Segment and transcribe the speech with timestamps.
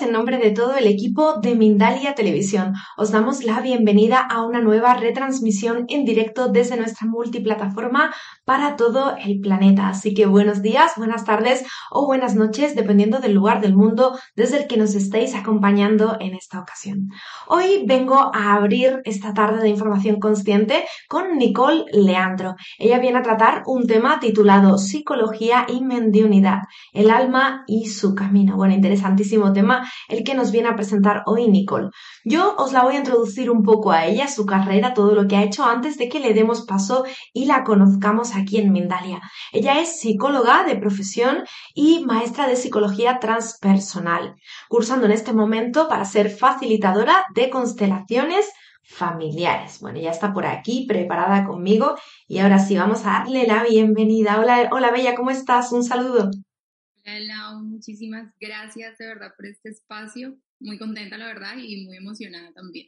[0.00, 2.72] En nombre de todo el equipo de Mindalia Televisión.
[2.96, 8.10] Os damos la bienvenida a una nueva retransmisión en directo desde nuestra multiplataforma
[8.46, 9.88] para todo el planeta.
[9.88, 14.62] Así que buenos días, buenas tardes o buenas noches, dependiendo del lugar del mundo desde
[14.62, 17.08] el que nos estéis acompañando en esta ocasión.
[17.46, 22.54] Hoy vengo a abrir esta tarde de información consciente con Nicole Leandro.
[22.78, 26.60] Ella viene a tratar un tema titulado Psicología y Mendiunidad,
[26.94, 28.56] el alma y su camino.
[28.56, 31.90] Bueno, interesantísimo tema el que nos viene a presentar hoy Nicole.
[32.24, 35.36] Yo os la voy a introducir un poco a ella, su carrera, todo lo que
[35.36, 39.20] ha hecho antes de que le demos paso y la conozcamos aquí en Mindalia.
[39.52, 44.34] Ella es psicóloga de profesión y maestra de psicología transpersonal,
[44.68, 48.50] cursando en este momento para ser facilitadora de constelaciones
[48.82, 49.80] familiares.
[49.80, 51.94] Bueno, ya está por aquí preparada conmigo
[52.26, 54.40] y ahora sí vamos a darle la bienvenida.
[54.40, 55.72] Hola, hola Bella, ¿cómo estás?
[55.72, 56.30] Un saludo.
[57.06, 60.36] Hola, muchísimas gracias de verdad por este espacio.
[60.58, 62.86] Muy contenta, la verdad, y muy emocionada también.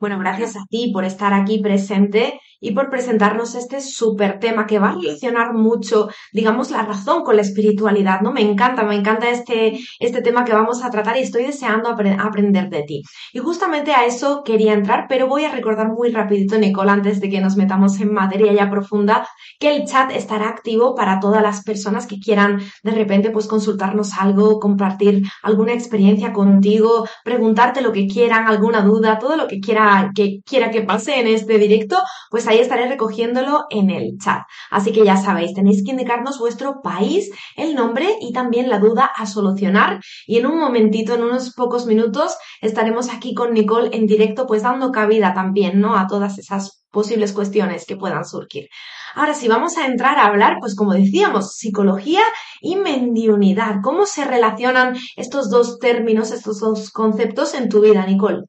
[0.00, 4.78] Bueno, gracias a ti por estar aquí presente y por presentarnos este súper tema que
[4.78, 8.32] va a relacionar mucho, digamos, la razón con la espiritualidad, ¿no?
[8.32, 12.70] Me encanta, me encanta este, este tema que vamos a tratar y estoy deseando aprender
[12.70, 13.02] de ti.
[13.34, 17.28] Y justamente a eso quería entrar, pero voy a recordar muy rapidito, Nicole, antes de
[17.28, 19.28] que nos metamos en materia ya profunda,
[19.58, 24.14] que el chat estará activo para todas las personas que quieran de repente pues consultarnos
[24.14, 29.89] algo, compartir alguna experiencia contigo, preguntarte lo que quieran, alguna duda, todo lo que quieran
[30.14, 31.98] que quiera que pase en este directo,
[32.30, 34.42] pues ahí estaré recogiéndolo en el chat.
[34.70, 39.10] Así que ya sabéis, tenéis que indicarnos vuestro país, el nombre y también la duda
[39.14, 40.00] a solucionar.
[40.26, 44.62] Y en un momentito, en unos pocos minutos, estaremos aquí con Nicole en directo, pues
[44.62, 45.96] dando cabida también, ¿no?
[45.96, 48.68] A todas esas posibles cuestiones que puedan surgir.
[49.14, 52.22] Ahora sí, vamos a entrar a hablar, pues como decíamos, psicología
[52.60, 53.76] y mendiunidad.
[53.82, 58.44] ¿Cómo se relacionan estos dos términos, estos dos conceptos en tu vida, Nicole?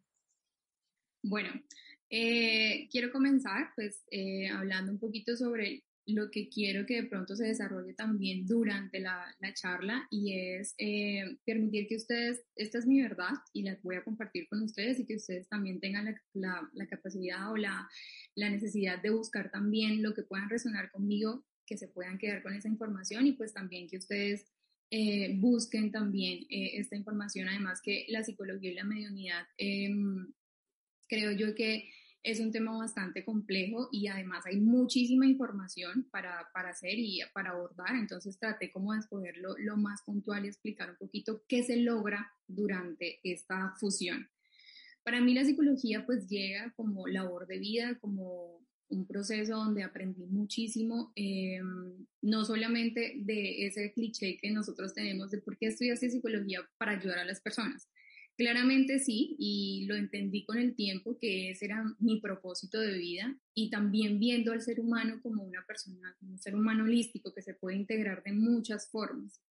[1.24, 1.50] Bueno,
[2.10, 7.36] eh, quiero comenzar pues eh, hablando un poquito sobre lo que quiero que de pronto
[7.36, 13.02] se desarrolle también durante la, charla y es eh, permitir que ustedes, esta es mi
[13.02, 17.52] verdad y la voy a compartir con ustedes y que ustedes también tengan la, capacidad
[17.52, 17.88] o la,
[18.36, 22.54] la, necesidad de buscar también lo que puedan resonar conmigo, que se puedan quedar con
[22.54, 24.48] esa información y pues también que ustedes
[25.36, 30.34] busquen también esta información, además que la psicología y la mediunidad em,
[31.12, 31.90] creo yo que
[32.24, 37.50] es un tema bastante complejo y además hay muchísima información para, para hacer y para
[37.50, 41.78] abordar, entonces traté como de escogerlo lo más puntual y explicar un poquito qué se
[41.78, 44.30] logra durante esta fusión.
[45.04, 50.28] Para mí la psicología pues llega como labor de vida, como un proceso donde aprendí
[50.28, 56.60] muchísimo, em, no solamente de ese cliché que nosotros tenemos de por qué estudiaste psicología
[56.78, 57.90] para ayudar a las personas,
[58.42, 63.40] Claramente sí, y lo entendí con el tiempo que ese era mi propósito de vida
[63.54, 67.44] y también viendo al ser humano como una persona, como un ser humano holístico que
[67.44, 69.44] se puede integrar de muchas formas.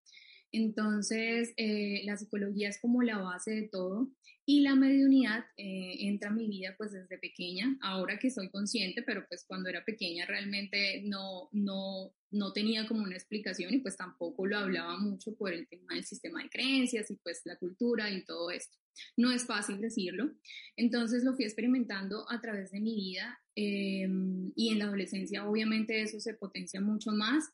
[0.51, 4.11] Entonces, eh, la psicología es como la base de todo
[4.45, 9.05] y la mediunidad eh, entra a mi vida pues desde pequeña, ahora que soy consciente,
[9.05, 13.97] pero pues cuando era pequeña realmente no, no, no tenía como una explicación y pues
[13.97, 18.11] tampoco lo hablaba mucho por el tema del sistema de creencias y pues la cultura
[18.11, 18.77] y todo esto.
[19.17, 20.31] No es fácil decirlo.
[20.77, 26.03] Entonces lo fui experimentando a través de mi vida em, y en la adolescencia obviamente
[26.03, 27.51] eso se potencia mucho más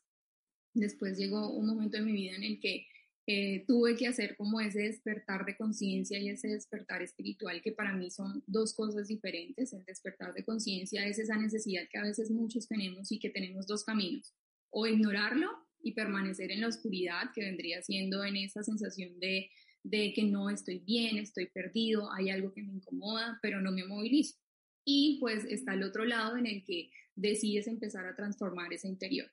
[0.77, 2.85] Después llegó un momento en mi vida en el que
[3.25, 7.93] eh, tuve que hacer como ese despertar de conciencia y ese despertar espiritual, que para
[7.93, 9.73] mí son dos cosas diferentes.
[9.73, 13.65] El despertar de conciencia es esa necesidad que a veces muchos tenemos y que tenemos
[13.65, 14.33] dos caminos,
[14.69, 15.49] o ignorarlo
[15.81, 19.49] y permanecer en la oscuridad, que vendría siendo en esa sensación de,
[19.83, 23.85] de que no estoy bien, estoy perdido, hay algo que me incomoda, pero no me
[23.85, 24.37] movilizo.
[24.85, 29.29] Y pues está el otro lado en el que decides empezar a transformar ese interior.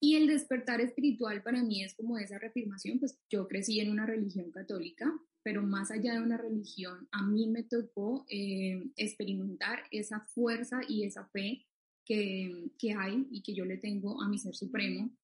[0.00, 4.06] Y el despertar espiritual para mí es como esa reafirmación, pues yo crecí en una
[4.06, 5.12] religión católica,
[5.42, 11.04] pero más allá de una religión, a mí me tocó eh, experimentar esa fuerza y
[11.04, 11.66] esa fe
[12.08, 15.14] que, que hay y que yo le tengo a mi ser supremo.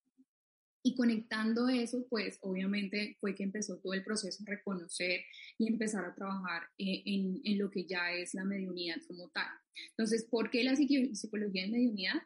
[0.87, 5.23] Y conectando eso, pues obviamente fue que empezó todo el proceso de reconocer
[5.57, 9.49] y empezar a trabajar eh, en, en, lo que ya es la mediunidad como tal.
[9.97, 12.21] Entonces, ¿por qué la psicología de mediunidad?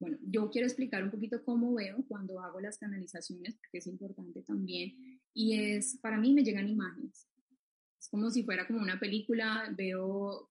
[0.00, 4.42] Bueno, yo quiero explicar un poquito cómo veo cuando hago las canalizaciones, porque es importante
[4.42, 7.28] también, y es, para mí me llegan imágenes.
[8.00, 10.49] Es como si fuera como una película, veo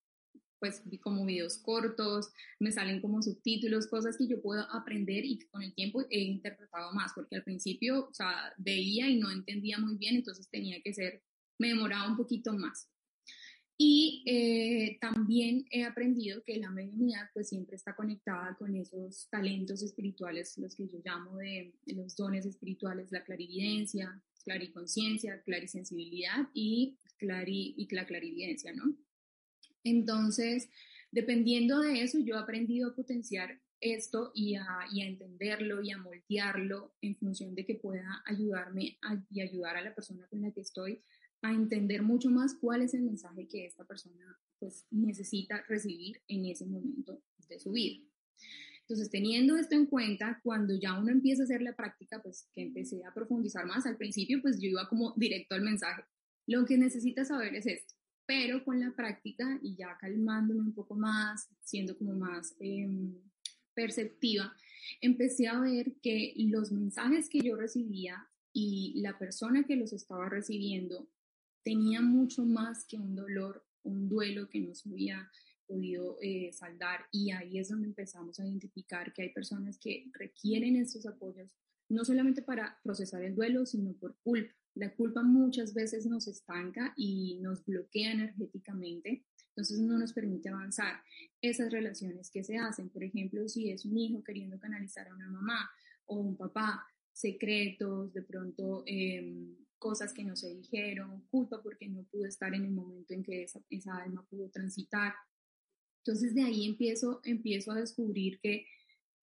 [0.59, 5.63] pues como videos cortos, me salen como subtítulos, cosas que yo puedo aprender y con
[5.63, 9.95] el tiempo he interpretado más, porque al principio, o sea, veía y no entendía muy
[9.97, 11.23] bien, entonces tenía que ser,
[11.57, 12.89] me demoraba un poquito más.
[13.81, 19.81] Y eh, también he aprendido que la mediunidad pues siempre está conectada con esos talentos
[19.81, 27.73] espirituales, los que yo llamo de, los dones espirituales, la clarividencia, clariconciencia, clarisensibilidad y, clari,
[27.77, 28.97] y la clarividencia, ¿no?
[29.83, 30.69] Entonces,
[31.11, 36.95] dependiendo de eso, yo he aprendido a potenciar esto y a, entenderlo y a moldearlo
[37.01, 38.97] en función de que pueda ayudarme
[39.29, 41.01] y ayudar a la persona con la que estoy
[41.41, 46.45] a entender mucho más cuál es el mensaje que esta persona pues necesita recibir en
[46.45, 48.03] ese momento de su vida.
[48.81, 52.63] Entonces, teniendo esto en cuenta, cuando ya uno empieza a hacer la práctica, pues que
[52.63, 56.03] empecé a profundizar más, al principio pues yo iba como directo al mensaje.
[56.47, 57.93] Lo que necesita saber es esto,
[58.29, 63.15] pero con la práctica y ya calmándome un poco más, siendo como más em,
[63.73, 64.55] perceptiva,
[65.01, 70.29] empecé a ver que los mensajes que yo recibía y la persona que los estaba
[70.29, 71.09] recibiendo
[71.63, 75.31] tenía mucho más que un dolor, un duelo que no se había
[75.65, 80.75] podido eh, saldar y ahí es donde empezamos a identificar que hay personas que requieren
[80.75, 81.55] estos apoyos
[81.89, 84.53] no solamente para procesar el duelo, sino por culpa.
[84.75, 91.01] La culpa muchas veces nos estanca y nos bloquea energéticamente, entonces no nos permite avanzar.
[91.41, 95.27] Esas relaciones que se hacen, por ejemplo, si es un hijo queriendo canalizar a una
[95.27, 95.69] mamá
[96.05, 102.03] o un papá, secretos, de pronto eh, cosas que no se dijeron, culpa porque no
[102.03, 105.13] pudo estar en el momento en que esa, esa alma pudo transitar.
[106.03, 108.65] Entonces de ahí empiezo, empiezo a descubrir que,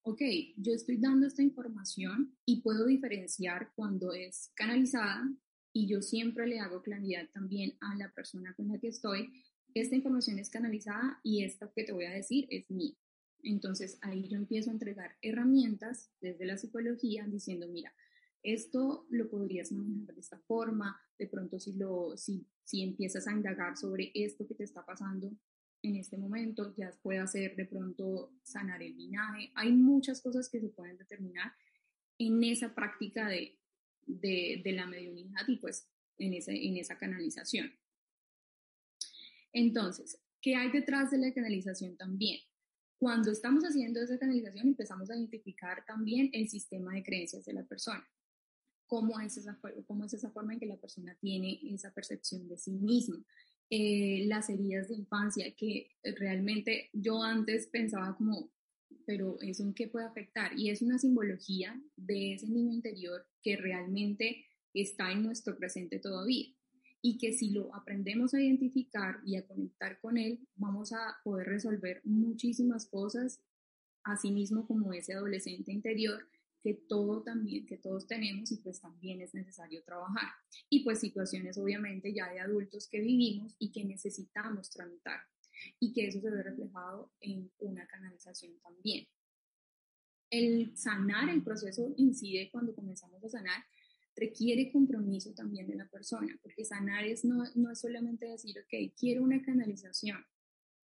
[0.07, 0.23] ok,
[0.57, 5.29] yo estoy dando esta información y puedo diferenciar cuando es canalizada
[5.73, 9.33] y yo siempre le hago claridad también a la persona con la que estoy,
[9.75, 12.97] esta información es canalizada y esta que te voy a decir es mía.
[13.43, 17.93] Entonces ahí yo empiezo a entregar herramientas desde la psicología diciendo, mira,
[18.45, 23.33] esto lo podrías manejar de esta forma, de pronto si, lo, si, si empiezas a
[23.33, 25.33] indagar sobre esto que te está pasando
[25.83, 29.53] en este momento, ya puede hacer de pronto sanar el linaje.
[29.55, 31.53] Hay muchas cosas que se pueden determinar
[32.19, 33.59] en esa práctica de,
[34.07, 35.89] de, de la mediunidad y pues
[36.19, 37.73] en, ese, en esa canalización.
[39.53, 42.41] Entonces, ¿qué hay detrás de la canalización también?
[42.99, 47.65] Cuando estamos haciendo esa canalización empezamos a identificar también el sistema de creencias de la
[47.65, 48.07] persona
[48.87, 52.57] cómo es esa, cómo es esa forma en que la persona tiene esa percepción de
[52.57, 53.25] sí mismo.
[53.69, 58.53] Eh, las heridas de infancia, que realmente yo antes pensaba como,
[59.07, 60.57] pero ¿eso en qué puede afectar?
[60.57, 66.47] Y es una simbología de ese niño interior que realmente está en nuestro presente todavía
[67.03, 71.47] y que si lo aprendemos a identificar y a conectar con él, vamos a poder
[71.47, 73.41] resolver muchísimas cosas,
[74.05, 76.29] así mismo como ese adolescente interior
[76.67, 80.33] que todo también, que todos tenemos y pues también es necesario trabajar.
[80.69, 85.21] Y pues situaciones obviamente ya de adultos que vivimos y que necesitamos tramitar
[85.79, 89.07] y que eso se ve reflejado en una canalización también.
[90.29, 93.63] El sanar, el proceso incide cuando comenzamos a sanar,
[94.17, 98.93] requiere compromiso también de la persona, porque sanar es no, no es solamente decir, ok,
[98.99, 100.19] quiero una canalización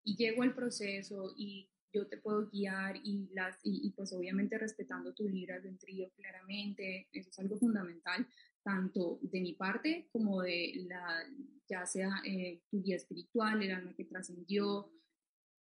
[0.03, 5.13] y llego al proceso y yo te puedo guiar y, las, y, pues obviamente respetando
[5.13, 8.27] tu libre albedrío claramente, eso es algo fundamental,
[8.63, 11.23] tanto de mi parte como de la,
[11.69, 14.91] ya sea eh, tu guía espiritual, el alma que trascendió,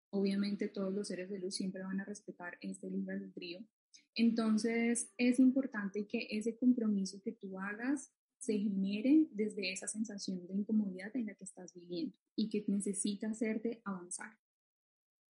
[0.10, 3.60] obviamente todos los seres de luz siempre van a respetar este libre albedrío.
[4.15, 10.53] Entonces es importante que ese compromiso que tú hagas se genere desde esa sensación de
[10.53, 14.38] incomodidad en la que estás viviendo y que necesita hacerte avanzar.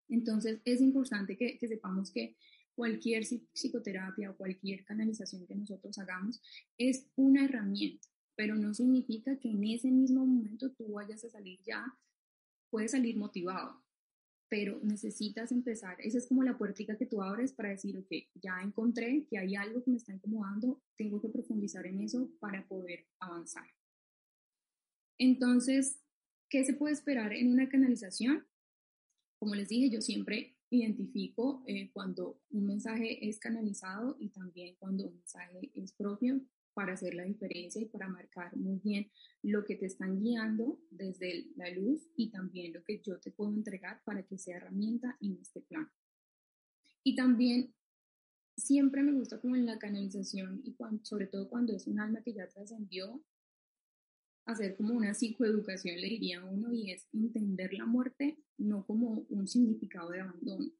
[0.10, 2.36] Entonces, es importante que, sepamos que
[2.76, 6.42] cualquier psicoterapia o cualquier canalización que nosotros hagamos
[6.78, 11.60] es una herramienta, pero no significa que en ese mismo momento tú vayas a salir
[11.66, 11.86] ya,
[12.70, 13.82] puedes salir motivado,
[14.50, 18.62] pero necesitas empezar, esa es como la puertica que tú abres para decir, ok, ya
[18.62, 23.08] encontré que hay algo que me está incomodando, tengo que profundizar en eso para poder
[23.20, 23.66] avanzar.
[25.18, 26.00] Entonces,
[26.50, 28.46] ¿qué se puede esperar en una canalización?
[29.38, 35.08] Como les dije, yo siempre identifico eh, cuando un mensaje es canalizado y también cuando
[35.08, 36.42] un mensaje es propio
[36.74, 39.10] para hacer la diferencia y para marcar muy bien
[39.42, 43.54] lo que te están guiando desde la luz y también lo que yo te puedo
[43.54, 45.90] entregar para que sea herramienta en este plan.
[47.04, 47.74] Y también
[48.58, 52.34] siempre me gusta como en la canalización y sobre todo cuando es un alma que
[52.34, 53.24] ya trascendió,
[54.46, 59.48] hacer como una psicoeducación, le diría uno, y es entender la muerte no como un
[59.48, 60.72] significado de abandono,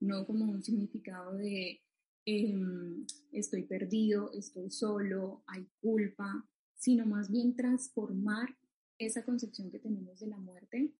[0.00, 1.80] no como un significado de
[2.26, 8.56] em, estoy perdido, estoy solo, hay culpa, sino más bien transformar
[8.98, 10.92] esa concepción que tenemos de la muerte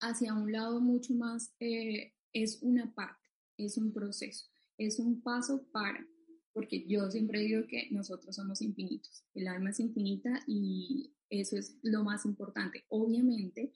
[0.00, 3.26] hacia un lado mucho más, eh, es una parte,
[3.56, 6.06] es un proceso, es un paso para,
[6.52, 11.76] porque yo siempre digo que nosotros somos infinitos, el alma es infinita y eso es
[11.82, 12.84] lo más importante.
[12.88, 13.72] Obviamente,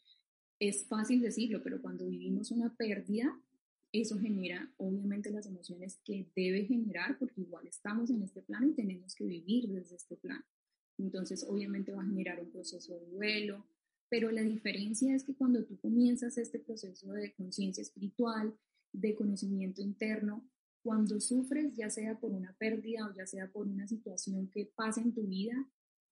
[0.59, 3.41] es fácil decirlo, pero cuando vivimos una pérdida,
[3.93, 8.75] eso genera obviamente las emociones que debe generar, porque igual estamos en este plano y
[8.75, 10.45] tenemos que vivir desde este plano.
[10.99, 13.67] Entonces, obviamente va a generar un proceso de duelo,
[14.11, 18.59] pero la diferencia es que cuando tú comienzas este proceso de conciencia espiritual,
[18.93, 20.49] de conocimiento interno,
[20.83, 25.01] cuando sufres, ya sea por una pérdida o ya sea por una situación que pasa
[25.01, 25.55] en tu vida,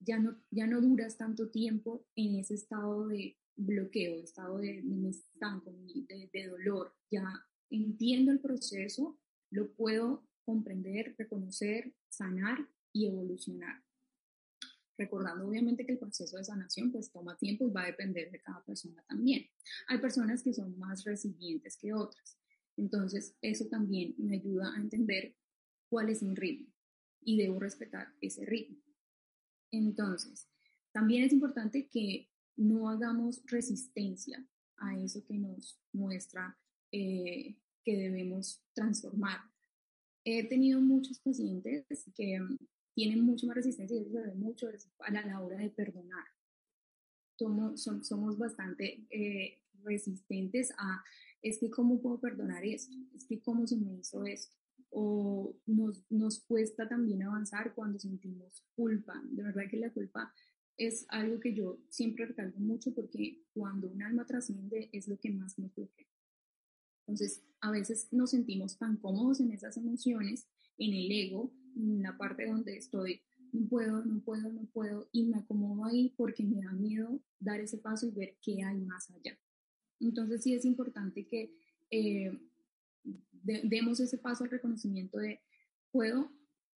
[0.01, 6.31] ya no, ya no duras tanto tiempo en ese estado de bloqueo, estado de, de,
[6.33, 6.95] de dolor.
[7.11, 7.25] Ya
[7.71, 9.19] entiendo el proceso,
[9.51, 13.83] lo puedo comprender, reconocer, sanar y evolucionar.
[14.99, 18.41] Recordando obviamente que el proceso de sanación pues toma tiempo y va a depender de
[18.41, 19.47] cada persona también.
[19.89, 22.39] Hay personas que son más resilientes que otras.
[22.77, 25.35] Entonces eso también me ayuda a entender
[25.91, 26.73] cuál es mi ritmo
[27.21, 28.79] y debo respetar ese ritmo.
[29.77, 30.49] Entonces,
[30.93, 34.45] también es importante que no hagamos resistencia
[34.79, 36.59] a eso que nos muestra
[36.91, 39.41] eh, que debemos transformar.
[40.25, 42.59] He tenido muchos pacientes que mm,
[42.95, 44.69] tienen mucha más resistencia y eso se ve mucho
[45.01, 46.25] a la hora de perdonar.
[47.39, 51.05] Somos, somos bastante eh, resistentes a,
[51.43, 54.57] es que cómo puedo perdonar esto, es que cómo se me hizo esto,
[54.91, 59.21] o nos, nos cuesta también avanzar cuando sentimos culpa.
[59.31, 60.33] De verdad que la culpa
[60.77, 65.31] es algo que yo siempre recalco mucho porque cuando un alma trasciende es lo que
[65.31, 66.07] más nos bloquea.
[67.07, 72.19] Entonces, a veces nos sentimos tan cómodos en esas emociones, en el ego, en la
[72.19, 76.61] parte donde estoy, no puedo, no puedo, no puedo, y me acomodo ahí porque me
[76.61, 79.39] da miedo dar ese paso y ver qué hay más allá.
[80.01, 81.55] Entonces, sí es importante que
[81.91, 82.39] eh,
[83.43, 85.41] demos ese paso al reconocimiento de,
[85.91, 86.31] puedo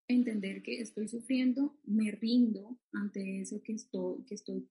[0.08, 4.68] entender que estoy sufriendo, me rindo ante eso que estoy, que estoy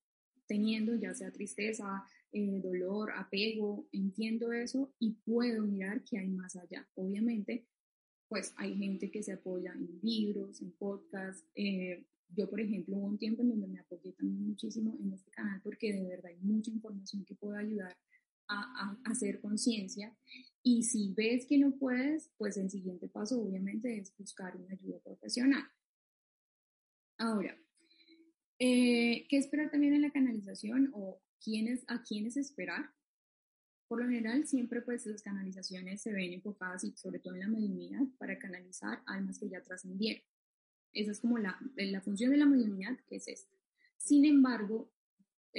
[0.47, 6.57] teniendo, ya sea tristeza, eh, dolor, apego, entiendo eso y puedo mirar que hay más
[6.57, 6.89] allá.
[6.95, 7.67] Obviamente,
[8.29, 11.47] pues hay gente que se apoya en libros, en podcasts.
[11.55, 15.31] Eh, yo, por ejemplo, hubo un tiempo en donde me apoyé también muchísimo en este
[15.31, 17.97] canal porque de verdad hay mucha información que puede ayudar
[18.49, 20.15] a, hacer conciencia.
[20.71, 24.99] Y si ves que no puedes, pues el siguiente paso obviamente es buscar una ayuda
[24.99, 25.65] profesional.
[27.17, 27.57] Ahora,
[28.59, 32.91] eh, ¿qué esperar también en la canalización o quiénes, a quiénes esperar?
[33.87, 37.49] Por lo general, siempre pues las canalizaciones se ven enfocadas y sobre todo en la
[37.49, 40.23] mediunidad para canalizar almas que ya trascendieron.
[40.93, 43.57] Esa es como la, la función de la mediunidad, que es esta.
[43.97, 44.93] Sin embargo,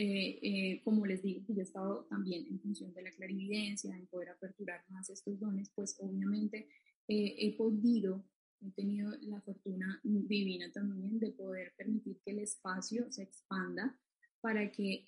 [0.02, 4.08] eh, eh, como les digo, yo he estado también en función de la clarividencia, en
[4.08, 6.70] poder aperturar más estos dones, pues obviamente
[7.10, 8.26] eh, he podido,
[8.62, 14.00] he tenido la fortuna divina también de poder permitir que el espacio se expanda
[14.40, 15.04] para que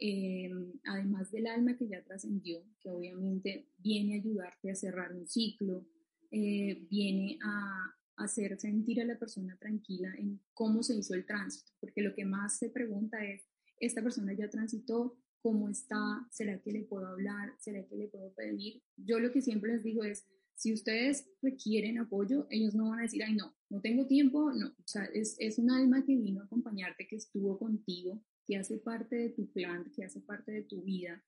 [0.83, 5.87] además del alma que ya trascendió, que obviamente viene a ayudarte a cerrar un ciclo,
[6.29, 12.01] viene a hacer sentir a la persona tranquila en cómo se hizo el tránsito, porque
[12.01, 13.50] lo que más se pregunta es
[13.81, 18.31] esta persona ya transitó, cómo está, será que le puedo hablar, será que le puedo
[18.33, 18.81] pedir.
[18.95, 23.03] Yo lo que siempre les digo es, si ustedes requieren apoyo, ellos no van a
[23.03, 26.41] decir, ay, no, no tengo tiempo, no, o sea, es, es un alma que vino
[26.41, 30.61] a acompañarte, que estuvo contigo, que hace parte de tu plan, que hace parte de
[30.61, 31.23] tu vida.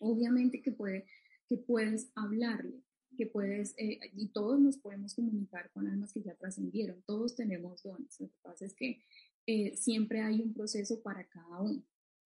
[0.00, 1.04] Obviamente que, puede,
[1.46, 2.82] que puedes hablarle,
[3.18, 7.82] que puedes, eh, y todos nos podemos comunicar con almas que ya trascendieron, todos tenemos
[7.82, 8.18] dones.
[8.20, 9.02] Lo que pasa es que
[9.50, 11.82] eh, siempre hay un proceso para cada uno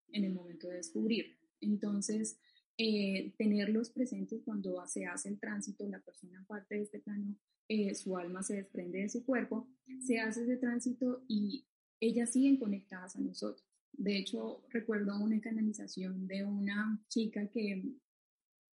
[0.09, 1.39] en el momento de descubrir.
[1.61, 2.37] Entonces,
[2.77, 7.37] eh, tenerlos presentes cuando se hace el tránsito, la persona parte de este plano,
[7.69, 9.69] eh, su alma se desprende de su cuerpo,
[10.01, 11.65] se hace ese tránsito y
[12.01, 13.65] ellas siguen conectadas a nosotros.
[13.93, 17.85] De hecho, recuerdo una canalización de una chica que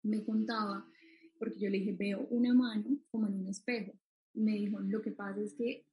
[0.02, 0.90] me contaba,
[1.38, 3.94] porque yo le dije, veo una mano como en un espejo.
[4.34, 5.86] Me dijo, lo que pasa es que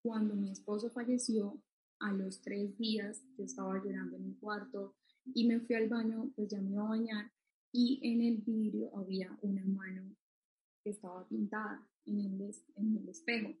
[0.00, 1.60] cuando mi esposo falleció,
[2.00, 4.94] a los tres días yo estaba llorando en mi cuarto
[5.34, 7.32] y me fui al baño, pues ya me iba a bañar
[7.72, 10.14] y en el vidrio había una mano
[10.82, 13.54] que estaba pintada en el, en el espejo.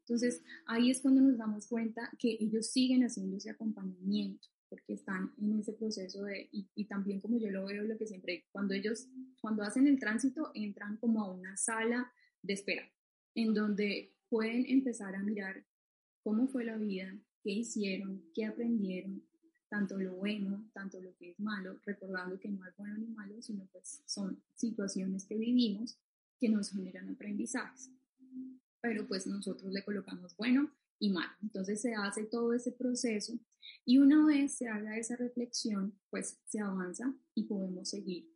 [0.00, 5.32] Entonces ahí es cuando nos damos cuenta que ellos siguen haciendo ese acompañamiento porque están
[5.38, 8.74] en ese proceso de, y, y, también como yo lo veo, lo que siempre, cuando
[8.74, 9.06] ellos,
[9.40, 12.12] cuando hacen el tránsito, entran como a una sala
[12.42, 12.82] de espera,
[13.36, 15.64] en donde pueden empezar a mirar
[16.24, 19.22] cómo fue la vida, qué hicieron, qué aprendieron,
[19.68, 23.40] tanto lo bueno, tanto lo que es malo, recordando que no es bueno ni malo,
[23.42, 25.98] sino pues son situaciones que vivimos
[26.40, 27.90] que nos generan aprendizajes.
[28.80, 31.32] Pero pues nosotros le colocamos bueno y malo.
[31.42, 33.38] Entonces se hace todo ese proceso
[33.84, 38.32] y una vez se haga esa reflexión, pues se avanza y podemos seguir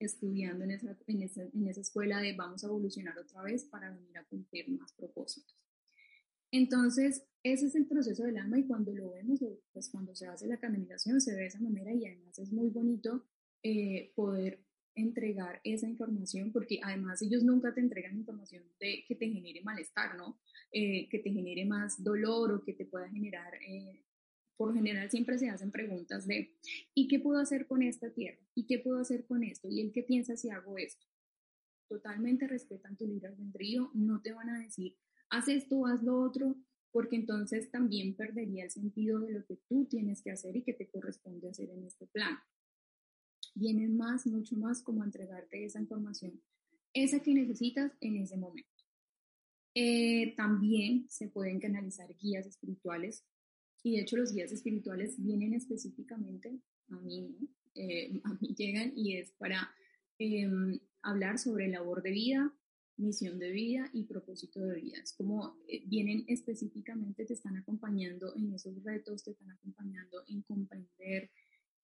[0.00, 3.90] estudiando en esa, en esa, en esa escuela de vamos a evolucionar otra vez para
[3.90, 5.61] venir a cumplir más propósitos.
[6.52, 9.40] Entonces, ese es el proceso del alma y cuando lo vemos,
[9.72, 12.68] pues cuando se hace la canalización se ve de esa manera y además es muy
[12.68, 13.26] bonito
[13.62, 14.62] eh, poder
[14.94, 20.16] entregar esa información porque además ellos nunca te entregan información de que te genere malestar,
[20.16, 20.38] ¿no?
[20.70, 24.04] Eh, que te genere más dolor o que te pueda generar, eh,
[24.56, 26.54] por general siempre se hacen preguntas de
[26.94, 28.46] ¿y qué puedo hacer con esta tierra?
[28.54, 29.68] ¿y qué puedo hacer con esto?
[29.70, 31.06] ¿y el qué piensa si hago esto?
[31.88, 34.96] Totalmente respetan tu libre albedrío, no te van a decir
[35.32, 36.54] haz esto, haz lo otro,
[36.92, 40.74] porque entonces también perdería el sentido de lo que tú tienes que hacer y que
[40.74, 42.38] te corresponde hacer en este plan.
[43.54, 46.40] Viene más, mucho más como entregarte esa información,
[46.92, 48.68] esa que necesitas en ese momento.
[49.74, 53.24] Eh, también se pueden canalizar guías espirituales
[53.82, 56.60] y de hecho los guías espirituales vienen específicamente
[56.90, 57.34] a mí,
[57.74, 59.74] eh, a mí llegan y es para
[60.18, 62.54] em, hablar sobre labor de vida,
[63.02, 64.98] misión de vida y propósito de vida.
[65.02, 70.42] Es como eh, vienen específicamente, te están acompañando en esos retos, te están acompañando en
[70.42, 71.30] comprender,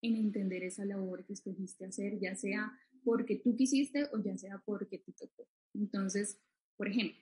[0.03, 2.73] en entender esa labor que escogiste hacer, ya sea
[3.05, 5.49] porque tú quisiste o ya sea porque te tocó.
[5.75, 6.39] Entonces,
[6.77, 7.21] por ejemplo,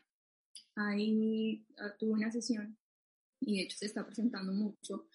[0.74, 2.76] ahí ah, tuve una sesión
[3.40, 5.08] y de hecho se está presentando mucho,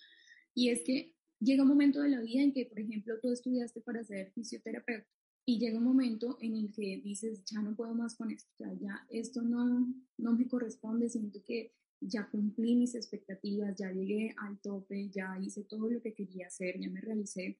[0.54, 3.82] y es que llega un momento de la vida en que, por ejemplo, tú estudiaste
[3.82, 5.08] para ser fisioterapeuta
[5.46, 9.06] y llega un momento en el que dices, ya no puedo más con esto, ya
[9.10, 15.10] esto no, no me corresponde, siento que ya cumplí mis expectativas, ya llegué al tope,
[15.10, 17.60] ya hice todo lo que quería hacer, ya me realicé,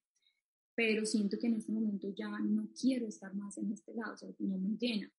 [0.74, 4.16] pero siento que en este momento ya no quiero estar más en este lado, o
[4.16, 5.12] sea, no me llena.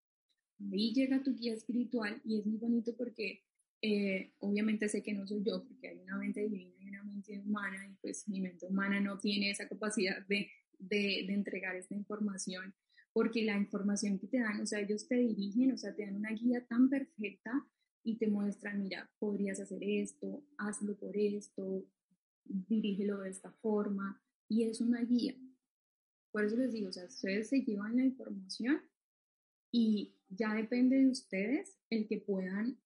[0.71, 3.43] Ahí llega tu guía espiritual y es muy bonito porque
[3.81, 7.39] eh, obviamente sé que no soy yo, porque hay una mente divina y una mente
[7.39, 10.49] humana, y pues mi mente humana no tiene esa capacidad de
[10.87, 12.73] de, entregar esta información,
[13.11, 16.15] porque la información que te dan, o sea, ellos te dirigen, o sea, te dan
[16.15, 17.51] una guía tan perfecta
[18.03, 21.85] y te muestran, mira, podrías hacer esto, hazlo por esto,
[22.43, 25.35] dirígelo de esta forma, y es una guía.
[26.31, 28.81] Por eso les digo, o sea, ustedes se llevan la información
[29.71, 32.79] y ya depende de ustedes el que puedan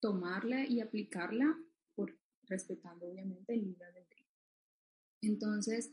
[0.00, 1.56] tomarla y aplicarla,
[2.48, 4.26] respetando obviamente el libre albedrío.
[5.22, 5.90] Entonces,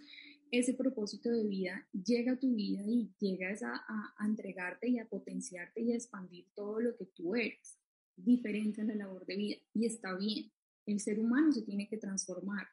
[0.59, 5.07] ese propósito de vida llega a tu vida y llegas a, a, entregarte y a
[5.07, 7.77] potenciarte y a expandir todo lo que tú eres,
[8.15, 9.57] diferente en la labor de vida.
[9.73, 10.51] Y está bien,
[10.85, 12.67] el ser humano se tiene que transformar.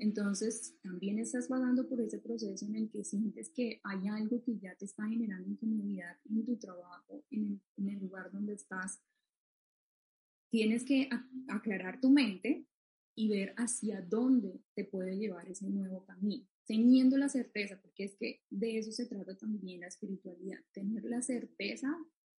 [0.00, 4.58] Entonces, también estás pasando por ese proceso en el que sientes que hay algo que
[4.58, 8.98] ya te está generando incomodidad en tu trabajo, en el, lugar donde estás.
[10.50, 11.10] Tienes que
[11.48, 12.64] aclarar tu mente
[13.14, 18.14] y ver hacia dónde te puede llevar ese nuevo camino teniendo la certeza, porque es
[18.14, 21.88] que de eso se trata también la espiritualidad, tener la certeza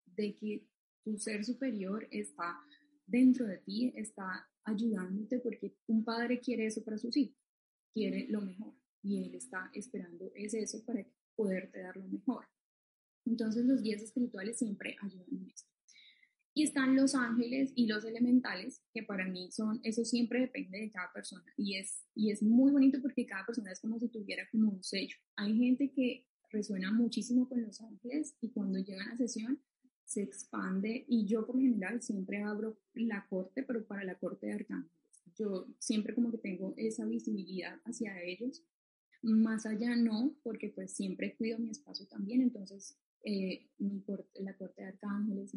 [0.06, 0.66] de que
[1.04, 2.58] tu ser superior está
[3.06, 7.38] dentro de ti, está ayudándote, porque un padre quiere eso para sus hijos,
[7.94, 11.06] quiere lo mejor, y él está esperando es eso para
[11.36, 12.46] poderte dar lo mejor.
[13.26, 15.71] Entonces los guías espirituales siempre ayudan en esto.
[16.54, 20.92] Y están los ángeles y los elementales, que para mí son, eso siempre depende de
[20.92, 21.46] cada persona.
[21.56, 24.84] Y es, y es muy bonito porque cada persona es como si tuviera como un
[24.84, 25.16] sello.
[25.38, 29.62] Hay gente que resuena muchísimo con los ángeles y cuando llegan a sesión
[30.04, 31.06] se expande.
[31.08, 35.24] Y yo por general siempre abro la corte, pero para la corte de arcángeles.
[35.38, 38.64] Yo siempre como que tengo esa visibilidad hacia ellos
[39.22, 43.70] Más allá no, porque pues siempre cuido mi espacio también, entonces eh,
[44.36, 45.54] la corte de arcángeles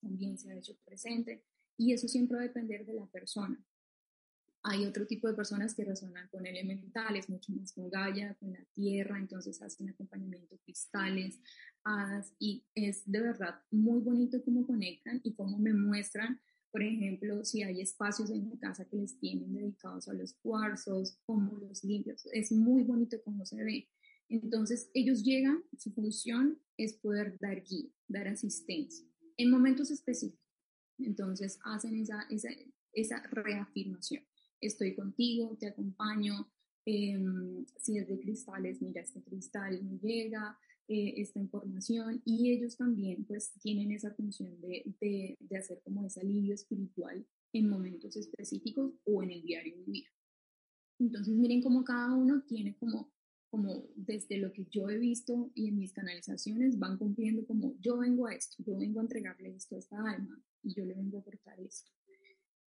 [0.00, 1.44] también se ha hecho presente
[1.76, 3.62] y eso siempre va a depender de la persona.
[4.62, 8.64] Hay otro tipo de personas que resonan con elementales, mucho más con Gaia, con la
[8.72, 11.38] tierra, entonces hacen acompañamiento cristales,
[11.84, 16.40] hadas, y es de verdad muy bonito cómo conectan y cómo me muestran,
[16.76, 21.18] por ejemplo, si hay espacios en la casa que les tienen dedicados a los cuarzos,
[21.24, 23.88] cómo los limpios, es muy bonito cómo se ve.
[24.28, 30.40] Entonces ellos llegan, su función es poder dar guía, dar asistencia en momentos específicos.
[30.98, 32.26] Entonces hacen esa,
[32.92, 34.24] esa, reafirmación
[34.60, 36.50] estoy contigo, te acompaño,
[36.86, 40.58] em, si es de cristales, mira, este cristal me llega,
[40.88, 46.06] eh, esta información, y ellos también pues tienen esa función de, de, de, hacer como
[46.06, 50.06] ese alivio espiritual en momentos específicos o en el diario vivir.
[50.98, 53.12] Entonces miren cómo cada uno tiene como,
[53.50, 57.98] como desde lo que yo he visto y en mis canalizaciones van cumpliendo como yo
[57.98, 61.18] vengo a esto, yo vengo a entregarle esto a esta alma y yo le vengo
[61.18, 61.90] a aportar esto.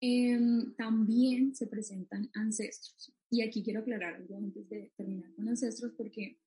[0.00, 3.12] Em, también se presentan ancestros.
[3.30, 6.38] Y aquí quiero aclarar algo antes de terminar con ancestros, porque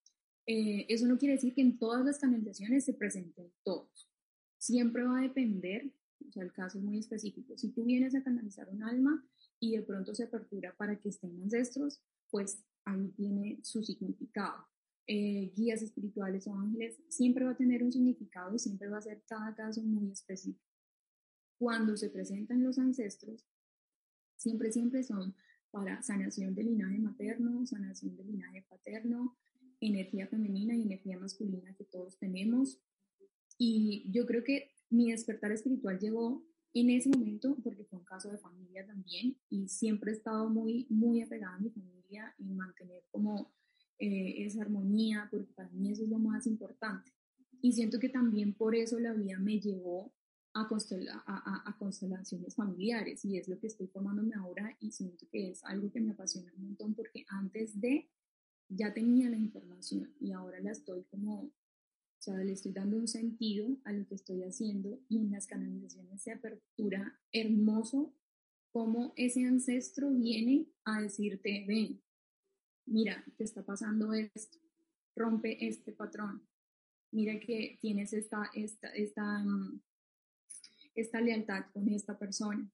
[0.45, 4.09] eh, eso no quiere decir que en todas las canalizaciones se presenten todos.
[4.57, 5.91] Siempre va a depender,
[6.27, 7.57] o sea, el caso es muy específico.
[7.57, 9.25] Si tú vienes a canalizar un alma
[9.59, 14.65] y de pronto se apertura para que estén ancestros, pues ahí tiene su significado.
[15.07, 19.01] Eh, guías espirituales o ángeles, siempre va a tener un significado y siempre va a
[19.01, 20.69] ser cada caso muy específico
[21.59, 23.45] cuando se presentan los ancestros,
[24.37, 25.35] siempre, siempre son
[25.71, 29.37] para sanación del linaje materno, sanación del linaje paterno,
[29.81, 32.81] energía femenina y energía masculina que todos tenemos.
[33.57, 38.29] Y yo creo que mi despertar espiritual llegó en ese momento porque fue un caso
[38.29, 43.03] de familia también y siempre he estado muy, muy apegada a mi familia y mantener
[43.11, 43.51] como
[43.97, 47.11] eh, esa armonía porque para mí eso es lo más importante.
[47.61, 50.13] Y siento que también por eso la vida me llevó
[50.53, 50.67] a,
[51.65, 55.91] a, constelaciones familiares y es lo que estoy formándome ahora y siento que es algo
[55.91, 58.09] que me apasiona un montón porque antes de
[58.67, 61.51] ya tenía la información y ahora la estoy como,
[62.19, 65.47] o sea, le estoy dando un sentido a lo que estoy haciendo y en las
[65.47, 68.13] canalizaciones se apertura hermoso
[68.71, 72.01] como ese ancestro viene a decirte, ven,
[72.85, 74.59] mira, te está pasando esto,
[75.15, 76.45] rompe este patrón,
[77.11, 79.81] mira que tienes esta, esta, esta, mm,
[80.95, 82.69] esta lealtad con esta persona.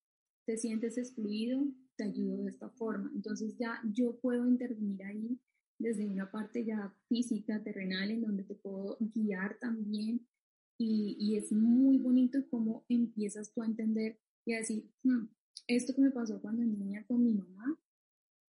[0.46, 3.12] Te sientes excluido, te ayudo de esta forma.
[3.14, 5.40] Entonces ya yo puedo intervenir ahí
[5.78, 10.28] desde una parte ya física, terrenal, en donde te puedo guiar también.
[10.78, 15.26] Y, y es muy bonito cómo empiezas tú a entender y a decir, hmm,
[15.68, 17.80] esto que me pasó cuando niña con mi mamá,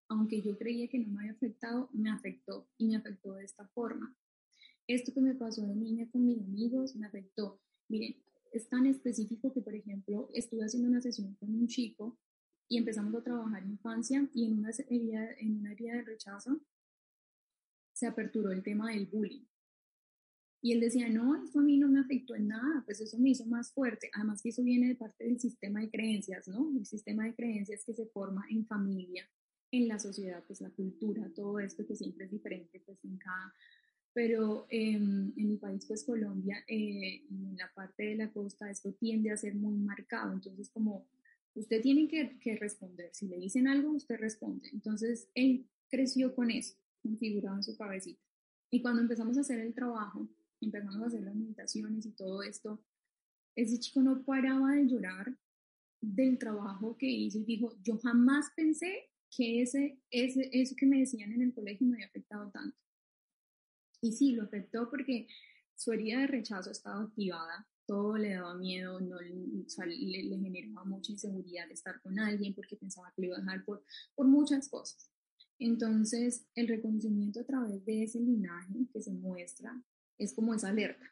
[0.08, 3.66] aunque yo creía que no me había afectado, me afectó y me afectó de esta
[3.68, 4.16] forma.
[4.86, 7.60] Esto que me pasó de niña con mis amigos me afectó.
[7.88, 8.16] Miren,
[8.52, 12.18] es tan específico que, por ejemplo, estuve haciendo una sesión con un chico
[12.68, 16.60] y empezamos a trabajar infancia y en una herida, en una herida de rechazo
[18.04, 19.46] se aperturó el tema del bullying.
[20.62, 23.30] Y él decía, no, esto a mí no me afectó en nada, pues eso me
[23.30, 24.10] hizo más fuerte.
[24.12, 26.70] Además que eso viene de parte del sistema de creencias, ¿no?
[26.76, 29.26] El sistema de creencias que se forma en familia,
[29.70, 33.52] en la sociedad, pues la cultura, todo esto que siempre es diferente, pues en cada
[34.14, 38.92] pero em, en mi país, pues Colombia, eh, en la parte de la costa, esto
[38.92, 40.32] tiende a ser muy marcado.
[40.32, 41.08] Entonces, como
[41.54, 44.68] usted tiene que, que, responder, si le dicen algo, usted responde.
[44.72, 48.20] Entonces, él creció con eso, configurado en su cabecita.
[48.70, 50.28] Y cuando empezamos a hacer el trabajo,
[50.60, 52.82] empezamos a hacer las meditaciones y todo esto,
[53.54, 55.38] ese chico no paraba de llorar
[56.00, 61.00] del trabajo que hizo y dijo, yo jamás pensé que ese, ese, eso que me
[61.00, 62.76] decían en el colegio me había afectado tanto.
[64.00, 65.28] Y sí, lo afectó porque
[65.76, 71.66] su herida de rechazo estaba activada, todo le daba miedo, no, le, generaba mucha inseguridad
[71.66, 75.10] de estar con alguien porque pensaba que lo iba a dejar por, por muchas cosas.
[75.58, 79.82] Entonces, el reconocimiento a través de ese linaje que se muestra
[80.18, 81.10] es como esa alerta.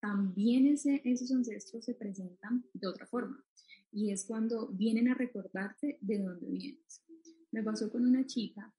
[0.00, 3.42] También esos ancestros se presentan de otra forma
[3.90, 7.02] y es cuando vienen a recordarte de dónde vienes.
[7.50, 8.72] Me pasó con una chica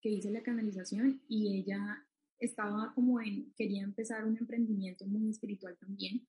[0.00, 2.04] que hice la canalización y ella
[2.38, 6.26] estaba como en, quería empezar un emprendimiento muy espiritual también.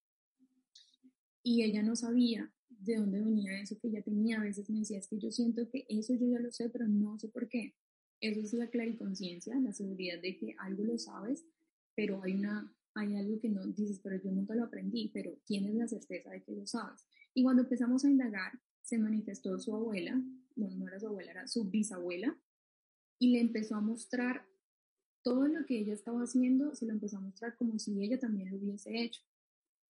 [1.44, 4.40] Y ella no sabía de dónde venía eso que ella tenía.
[4.40, 6.88] A veces me decía, es que yo siento que eso yo ya lo sé, pero
[6.88, 7.76] no sé por qué.
[8.20, 11.46] Eso es la clariconciencia, la seguridad de que algo lo sabes,
[11.96, 15.76] pero hay, una, hay algo que no dices, pero yo nunca lo aprendí, pero tienes
[15.76, 17.06] la certeza de que lo sabes.
[17.34, 20.16] Y cuando empezamos a indagar, se manifestó su abuela,
[20.56, 22.36] no, no era su abuela, era su bisabuela,
[23.20, 24.46] y le empezó a mostrar
[25.28, 28.50] todo lo que ella estaba haciendo se lo empezó a mostrar como si ella también
[28.50, 29.22] lo hubiese hecho.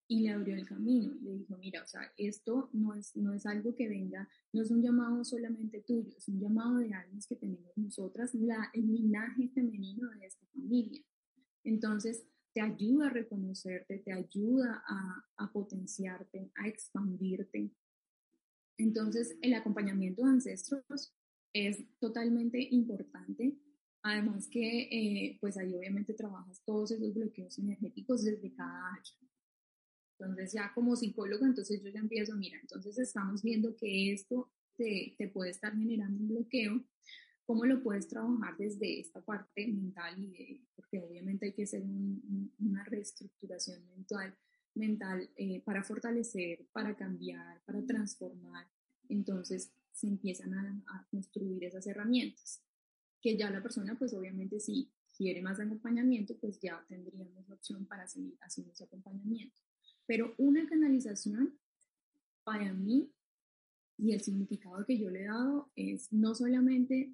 [0.10, 3.46] Y le abrió el camino, le dijo, mira, o sea, esto no es, no es
[3.46, 7.36] algo que venga, no es un llamado solamente tuyo, es un llamado de almas que
[7.36, 11.04] tenemos nosotras, la, el linaje femenino de esta familia.
[11.64, 17.70] Entonces, te ayuda a reconocerte, te ayuda a, a potenciarte, a expandirte.
[18.78, 21.14] Entonces, el acompañamiento de ancestros
[21.54, 23.58] es totalmente importante
[24.08, 29.12] Además que, eh, pues ahí obviamente trabajas todos esos bloqueos energéticos desde cada área.
[30.20, 35.16] Entonces ya como psicólogo, entonces yo ya empiezo, mira, entonces estamos viendo que esto te,
[35.18, 36.84] te puede estar generando un bloqueo,
[37.46, 40.22] ¿cómo lo puedes trabajar desde esta parte mental?
[40.24, 44.36] Y porque obviamente hay que hacer una reestructuración mental,
[44.74, 48.68] mental eh, para fortalecer, para cambiar, para transformar.
[49.10, 52.62] Entonces se empiezan a construir esas herramientas
[53.22, 57.86] que ya la persona, pues obviamente si quiere más acompañamiento, pues ya tendríamos la opción
[57.86, 59.67] para seguir haciendo ese acompañamiento.
[60.08, 61.60] Pero una canalización,
[62.44, 63.12] para mí,
[63.98, 67.14] y el significado que yo le he dado es no solamente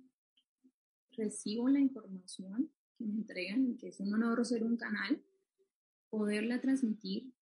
[1.12, 5.22] recibo la información que me entregan, que es un honor ser un canal,
[6.10, 7.34] poderla transmitir,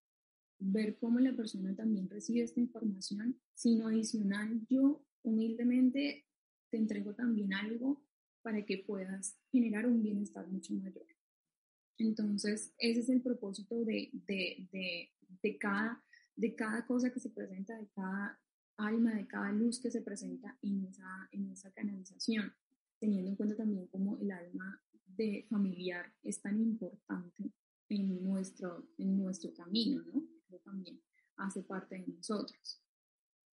[0.60, 6.26] ver cómo la persona también recibe esta información, sino adicional yo humildemente
[6.70, 8.02] te entrego también algo
[8.42, 11.11] para que puedas generar un bienestar mucho mayor.
[12.02, 15.12] Entonces, ese es el propósito de, de, de,
[15.44, 16.04] de, cada,
[16.36, 18.40] de cada cosa que se presenta, de cada
[18.78, 22.52] alma, de cada luz que se presenta en esa, en esa canalización,
[23.00, 27.54] teniendo en cuenta también cómo el alma de familiar es tan importante
[27.90, 30.26] en nuestro, en nuestro camino, ¿no?
[30.64, 31.00] también
[31.38, 32.82] hace parte de nosotros.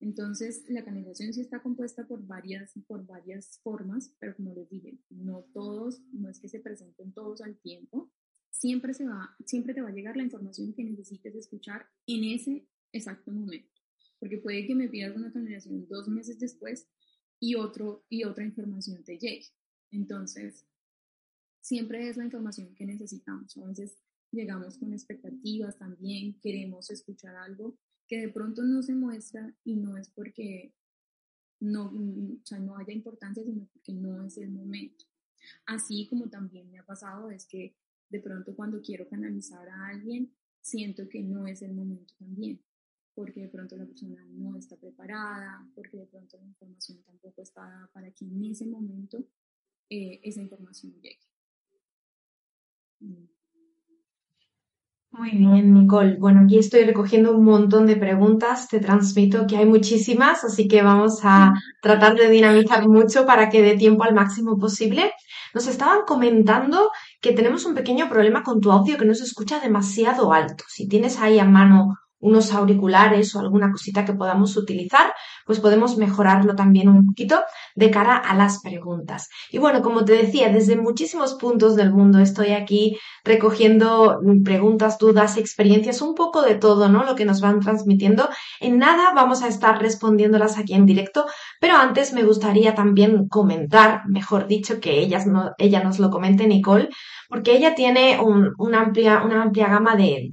[0.01, 4.99] Entonces, la canalización sí está compuesta por varias, por varias formas, pero como les dije,
[5.11, 8.11] no todos, no es que se presenten todos al tiempo.
[8.51, 12.67] Siempre, se va, siempre te va a llegar la información que necesites escuchar en ese
[12.93, 13.81] exacto momento.
[14.19, 16.89] Porque puede que me pidas una canalización dos meses después
[17.39, 19.47] y, otro, y otra información te llegue.
[19.91, 20.67] Entonces,
[21.61, 23.57] siempre es la información que necesitamos.
[23.57, 23.97] A veces
[24.33, 29.97] llegamos con expectativas también, queremos escuchar algo que de pronto no se muestra y no
[29.97, 30.75] es porque
[31.61, 35.05] no, o sea, no haya importancia, sino porque no es el momento.
[35.67, 37.77] Así como también me ha pasado es que
[38.09, 42.61] de pronto cuando quiero canalizar a alguien, siento que no es el momento también,
[43.15, 47.63] porque de pronto la persona no está preparada, porque de pronto la información tampoco está
[47.63, 49.25] dada para que en ese momento
[49.91, 51.19] eh, esa información llegue.
[55.19, 56.17] Muy bien, Nicole.
[56.17, 58.69] Bueno, aquí estoy recogiendo un montón de preguntas.
[58.69, 63.61] Te transmito que hay muchísimas, así que vamos a tratar de dinamizar mucho para que
[63.61, 65.11] dé tiempo al máximo posible.
[65.55, 69.59] Nos estaban comentando que tenemos un pequeño problema con tu audio que no se escucha
[69.59, 70.63] demasiado alto.
[70.69, 75.13] Si tienes ahí a mano unos auriculares o alguna cosita que podamos utilizar,
[75.47, 77.41] pues podemos mejorarlo también un poquito
[77.75, 79.29] de cara a las preguntas.
[79.51, 85.37] Y bueno, como te decía, desde muchísimos puntos del mundo estoy aquí recogiendo preguntas, dudas,
[85.37, 87.05] experiencias, un poco de todo, ¿no?
[87.05, 88.29] Lo que nos van transmitiendo.
[88.61, 91.27] En nada vamos a estar respondiéndolas aquí en directo,
[91.61, 96.89] pero antes me gustaría también comentar, mejor dicho, que ella nos lo comente, Nicole,
[97.29, 100.29] porque ella tiene una, amplia, una amplia gama de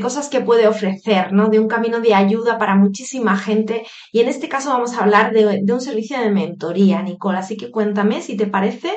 [0.00, 1.48] cosas que puede ofrecer, ¿no?
[1.48, 3.84] De un camino de ayuda para muchísima gente.
[4.12, 7.38] Y en este caso vamos a hablar de, un servicio de mentoría, Nicole.
[7.38, 8.96] Así que cuéntame si te parece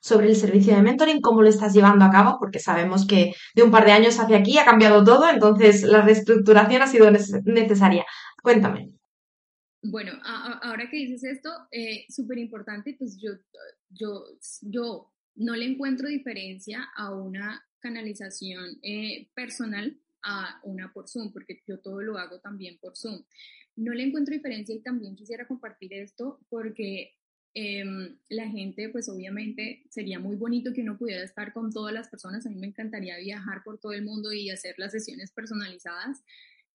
[0.00, 3.62] sobre el servicio de mentoring, cómo lo estás llevando a cabo, porque sabemos que de
[3.62, 8.06] un par de años hacia aquí ha cambiado todo, entonces la reestructuración ha sido necesaria.
[8.42, 8.92] Cuéntame.
[9.82, 10.12] Bueno,
[10.62, 13.32] ahora que dices esto, eh, súper importante, pues yo,
[13.90, 14.24] yo,
[14.62, 19.96] yo no le encuentro diferencia a una canalización eh, personal
[20.28, 23.24] a una por Zoom, porque yo todo lo hago también por Zoom.
[23.76, 27.14] No le encuentro diferencia y también quisiera compartir esto porque
[27.54, 32.08] em, la gente, pues obviamente sería muy bonito que uno pudiera estar con todas las
[32.08, 32.46] personas.
[32.46, 36.22] A mí me encantaría viajar por todo el mundo y hacer las sesiones personalizadas.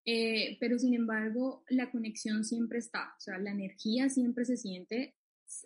[0.05, 5.15] Eh, pero sin embargo, la conexión siempre está, o sea, la energía siempre se siente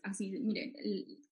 [0.04, 0.76] así, miren,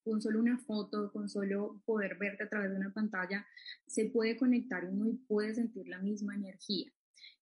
[0.02, 3.46] con solo una foto, con solo poder verte a través de una pantalla,
[3.86, 6.92] se puede conectar uno y puede sentir la misma energía.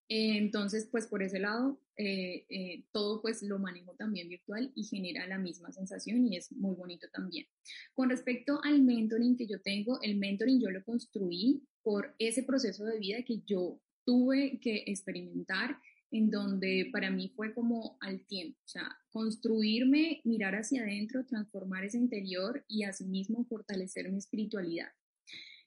[0.09, 4.85] Eh, entonces, pues por ese lado, eh, eh, todo pues lo manejo también virtual y
[4.85, 7.46] genera la misma sensación y es muy bonito también.
[7.94, 12.85] Con respecto al mentoring que yo tengo, el mentoring yo lo construí por ese proceso
[12.85, 15.79] de vida que yo tuve que experimentar
[16.14, 21.85] en donde para mí fue como al tiempo, o sea, construirme, mirar hacia adentro, transformar
[21.85, 24.87] ese interior y asimismo fortalecer mi espiritualidad.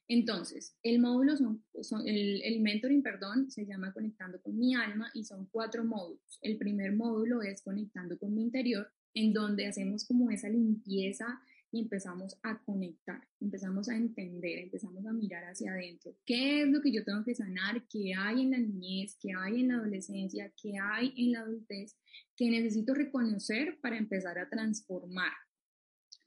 [0.08, 1.62] Entonces, el módulo son,
[2.06, 6.38] el, el, mentoring, perdón, se llama Conectando con mi alma y son cuatro módulos.
[6.40, 11.82] El primer módulo es Conectando con mi interior, en donde hacemos como esa limpieza y
[11.82, 16.16] empezamos a conectar, empezamos a entender, empezamos a mirar hacia adentro.
[16.24, 17.86] ¿Qué es lo que yo tengo que sanar?
[17.88, 19.16] ¿Qué hay en la niñez?
[19.20, 20.52] ¿Qué hay en la adolescencia?
[20.60, 21.96] ¿Qué hay en la adultez?
[22.36, 25.32] que necesito reconocer para empezar a transformar?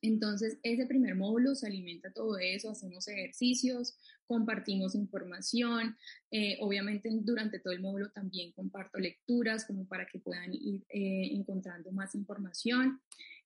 [0.01, 5.95] Entonces, ese primer módulo se alimenta todo eso, hacemos ejercicios, compartimos información,
[6.32, 11.30] eh, obviamente durante todo el módulo también comparto lecturas como para que puedan ir eh,
[11.34, 12.99] encontrando más información.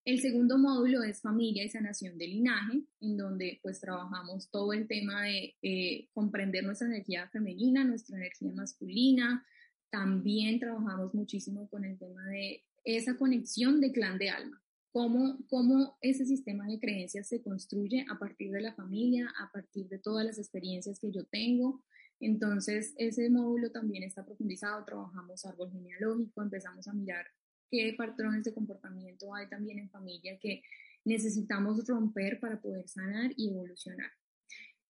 [0.06, 4.88] El segundo módulo es familia y sanación del linaje, en donde pues trabajamos todo el
[4.88, 9.44] tema de eh, comprender nuestra energía femenina, nuestra energía masculina.
[9.90, 14.62] También trabajamos muchísimo con el tema de esa conexión de clan de alma.
[14.92, 19.90] Cómo, cómo ese sistema de creencias se construye a partir de la familia, a partir
[19.90, 21.84] de todas las experiencias que yo tengo.
[22.20, 27.26] Entonces, ese módulo también está profundizado, trabajamos árbol genealógico, empezamos a mirar
[27.76, 30.62] qué patrones de comportamiento hay también en familia que
[31.04, 34.12] necesitamos romper para poder sanar y evolucionar.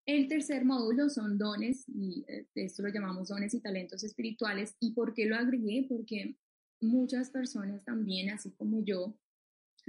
[0.06, 4.76] El tercer módulo son dones, y eh, esto lo llamamos dones y talentos espirituales.
[4.80, 5.88] ¿Y por qué lo agregué?
[5.90, 6.38] Porque
[6.80, 9.18] muchas personas también, así como yo,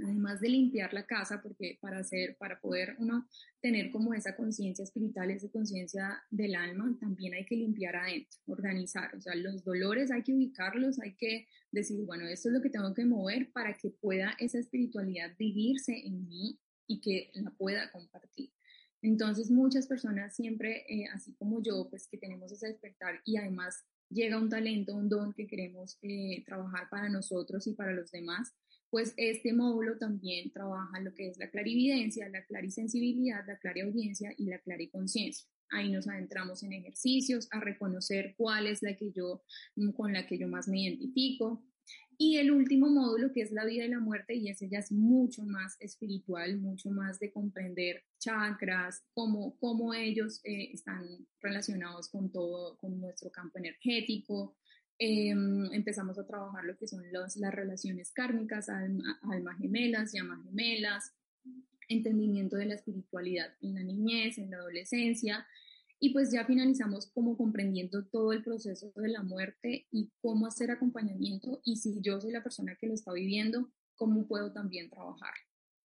[0.03, 3.27] además de limpiar la casa, porque para hacer, para poder uno
[3.61, 9.15] tener como esa conciencia espiritual, esa conciencia del alma, también hay que limpiar adentro, organizar,
[9.15, 12.69] o sea, los dolores hay que ubicarlos, hay que decir, bueno, esto es lo que
[12.69, 17.91] tengo que mover para que pueda esa espiritualidad vivirse en mí y que la pueda
[17.91, 18.51] compartir.
[19.01, 23.85] Entonces, muchas personas siempre, eh, así como yo, pues que tenemos ese despertar y además
[24.09, 28.53] llega un talento, un don que queremos eh, trabajar para nosotros y para los demás,
[28.89, 34.45] pues este módulo también trabaja lo que es la clarividencia, la clarisensibilidad, la clariaudiencia y
[34.45, 35.47] la clariconciencia.
[35.69, 39.43] Ahí nos adentramos en ejercicios a reconocer cuál es la que yo,
[39.75, 41.63] mm, con la que yo más me identifico.
[42.19, 44.91] Y el último módulo, que es la vida y la muerte, y ese ya es
[44.91, 51.05] mucho más espiritual, mucho más de comprender chakras, cómo, cómo ellos eh, están
[51.41, 54.57] relacionados con todo, con nuestro campo energético,
[54.99, 61.13] Em, empezamos a trabajar lo que son las relaciones kármicas, alma, alma gemelas, llama gemelas,
[61.87, 65.45] entendimiento de la espiritualidad en la niñez, en la adolescencia,
[65.99, 70.69] y pues ya finalizamos como comprendiendo todo el proceso de la muerte y cómo hacer
[70.69, 75.33] acompañamiento y si yo soy la persona que lo está viviendo, cómo puedo también trabajar.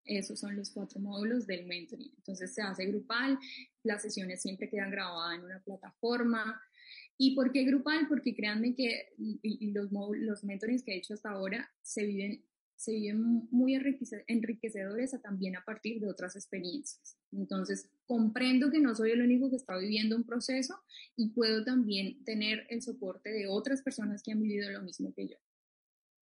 [0.05, 2.12] Esos son los cuatro módulos del mentoring.
[2.16, 3.38] Entonces se hace grupal,
[3.85, 6.61] las sesiones siempre quedan grabadas en una plataforma,
[7.25, 8.09] ¿Y por qué grupal?
[8.09, 9.15] Porque créanme que
[9.73, 12.43] los, los mentorings que he hecho hasta ahora se viven,
[12.75, 13.77] se viven muy
[14.27, 17.17] enriquecedores también a partir de otras experiencias.
[17.31, 20.81] Entonces, comprendo que no soy el único que está viviendo un proceso
[21.15, 25.29] y puedo también tener el soporte de otras personas que han vivido lo mismo que
[25.29, 25.37] yo.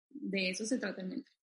[0.10, 1.34] De eso se trata el mentor.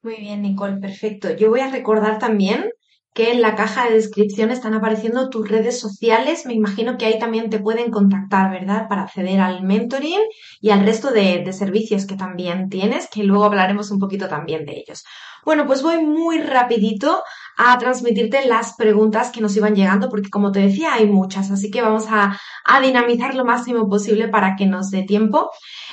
[0.00, 1.36] Muy bien, Nicole, perfecto.
[1.36, 2.70] Yo voy a recordar también
[3.14, 6.46] que en la caja de descripción están apareciendo tus redes sociales.
[6.46, 8.88] Me imagino que ahí también te pueden contactar, ¿verdad?
[8.88, 10.20] Para acceder al mentoring
[10.60, 14.78] y al resto de, servicios que también tienes, que luego hablaremos un poquito también de
[14.78, 15.04] ellos.
[15.44, 17.22] Bueno, pues voy muy rapidito
[17.58, 21.70] a transmitirte las preguntas que nos iban llegando, porque como te decía, hay muchas, así
[21.70, 22.38] que vamos a,
[22.80, 25.50] dinamizar lo máximo posible para que nos dé tiempo.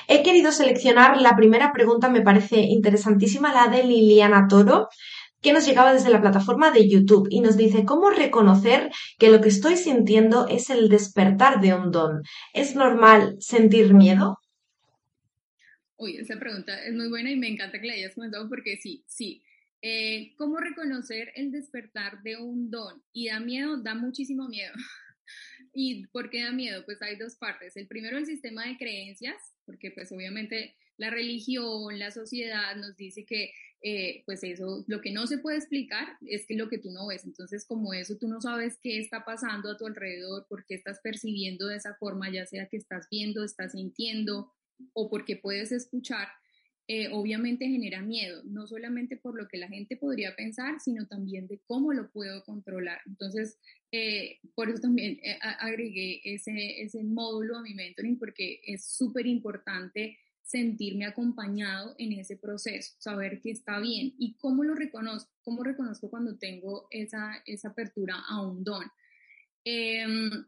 [0.08, 4.88] He querido seleccionar la primera pregunta, me parece interesantísima, la de Liliana Toro
[5.42, 9.42] que nos llegaba desde la plataforma de YouTube y nos dice cómo reconocer que lo
[9.42, 12.24] que estoy sintiendo es el despertar de un don.
[12.54, 14.40] ¿Es normal sentir miedo?
[15.98, 19.04] Uy, esa pregunta es muy buena y me encanta que la hayas comentado porque sí,
[19.08, 19.44] sí.
[19.82, 23.02] Eh, ¿Cómo reconocer el despertar de un don?
[23.14, 24.74] Y da miedo, da muchísimo miedo.
[25.74, 26.84] ¿Y por qué da miedo?
[26.86, 27.78] Pues hay dos partes.
[27.78, 33.26] El primero, el sistema de creencias, porque pues obviamente la religión, la sociedad nos dice
[33.26, 36.92] que eh, pues eso, lo que no se puede explicar es que lo que tú
[36.92, 37.24] no ves.
[37.26, 41.00] Entonces, como eso tú no sabes qué está pasando a tu alrededor, por qué estás
[41.02, 44.52] percibiendo de esa forma, ya sea que estás viendo, estás sintiendo
[44.94, 46.28] o porque puedes escuchar,
[46.88, 51.48] eh, obviamente genera miedo, no solamente por lo que la gente podría pensar, sino también
[51.48, 53.00] de cómo lo puedo controlar.
[53.06, 53.60] Entonces,
[53.92, 55.20] eh, por eso también
[55.60, 60.18] agregué ese, ese módulo a mi mentoring porque es súper importante
[60.50, 66.10] sentirme acompañado en ese proceso, saber que está bien y cómo lo reconozco, cómo reconozco
[66.10, 68.84] cuando tengo esa, esa apertura a un don.
[69.64, 70.46] Em,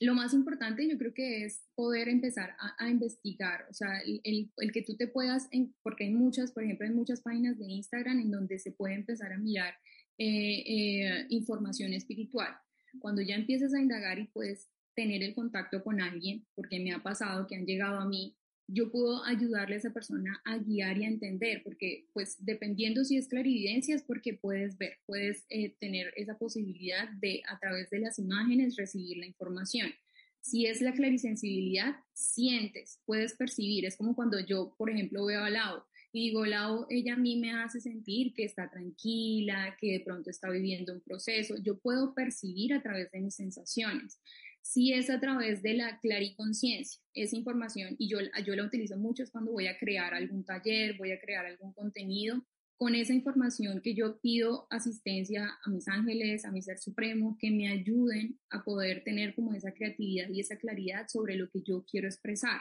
[0.00, 4.20] lo más importante yo creo que es poder empezar a, investigar, o sea, el,
[4.56, 5.48] el, que tú te puedas,
[5.84, 9.32] porque hay muchas, por ejemplo, hay muchas páginas de Instagram en donde se puede empezar
[9.32, 9.74] a mirar
[10.18, 12.52] eh, eh, información espiritual.
[12.98, 17.00] Cuando ya empiezas a indagar y puedes tener el contacto con alguien, porque me ha
[17.00, 18.36] pasado que han llegado a mí,
[18.66, 23.16] yo puedo ayudarle a esa persona a guiar y a entender, porque pues dependiendo si
[23.16, 28.00] es clarividencia es porque puedes ver, puedes eh, tener esa posibilidad de a través de
[28.00, 29.92] las imágenes recibir la información.
[30.40, 35.50] Si es la clarisensibilidad, sientes, puedes percibir, es como cuando yo, por ejemplo, veo a
[35.50, 40.00] Lau y digo, Lau, ella a mí me hace sentir que está tranquila, que de
[40.00, 44.20] pronto está viviendo un proceso, yo puedo percibir a través de mis sensaciones
[44.64, 49.22] si es a través de la clariconciencia, esa información, y yo, yo la utilizo mucho
[49.22, 52.42] es cuando voy a crear algún taller, voy a crear algún contenido,
[52.78, 57.50] con esa información que yo pido asistencia a mis ángeles, a mi ser supremo, que
[57.50, 61.84] me ayuden a poder tener como esa creatividad y esa claridad sobre lo que yo
[61.84, 62.60] quiero expresar.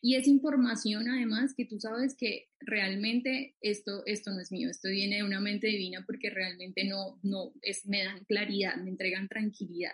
[0.00, 4.88] Y es información además que tú sabes que realmente esto, esto no es mío, esto
[4.88, 9.28] viene de una mente divina porque realmente no, no es, me dan claridad, me entregan
[9.28, 9.92] tranquilidad.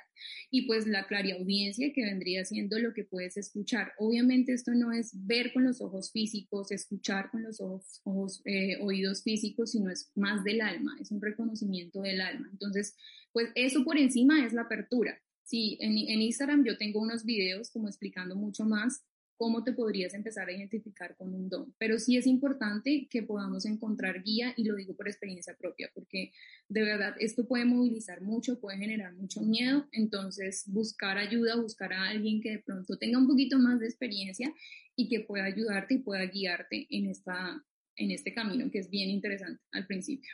[0.50, 3.92] Y pues la clariaudiencia que vendría siendo lo que puedes escuchar.
[3.98, 9.22] Obviamente esto no es ver con los ojos físicos, escuchar con los ojos, eh, oídos
[9.22, 12.48] físicos, sino es más del alma, es un reconocimiento del alma.
[12.50, 12.96] Entonces,
[13.32, 15.20] pues eso por encima es la apertura.
[15.42, 19.04] Sí, en, en Instagram yo tengo unos videos como explicando mucho más
[19.36, 21.74] cómo te podrías empezar a identificar con un don.
[21.78, 26.32] Pero sí es importante que podamos encontrar guía y lo digo por experiencia propia, porque
[26.68, 32.08] de verdad esto puede movilizar mucho, puede generar mucho miedo, entonces buscar ayuda, buscar a
[32.08, 34.52] alguien que de pronto tenga un poquito más de experiencia
[34.96, 37.62] y que pueda ayudarte y pueda guiarte en, esta,
[37.96, 40.30] en este camino que es bien interesante al principio.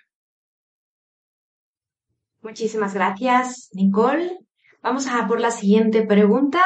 [2.42, 4.38] Muchísimas gracias, Nicole.
[4.82, 6.62] Vamos a por la siguiente pregunta.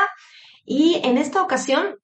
[0.64, 1.98] Y en esta ocasión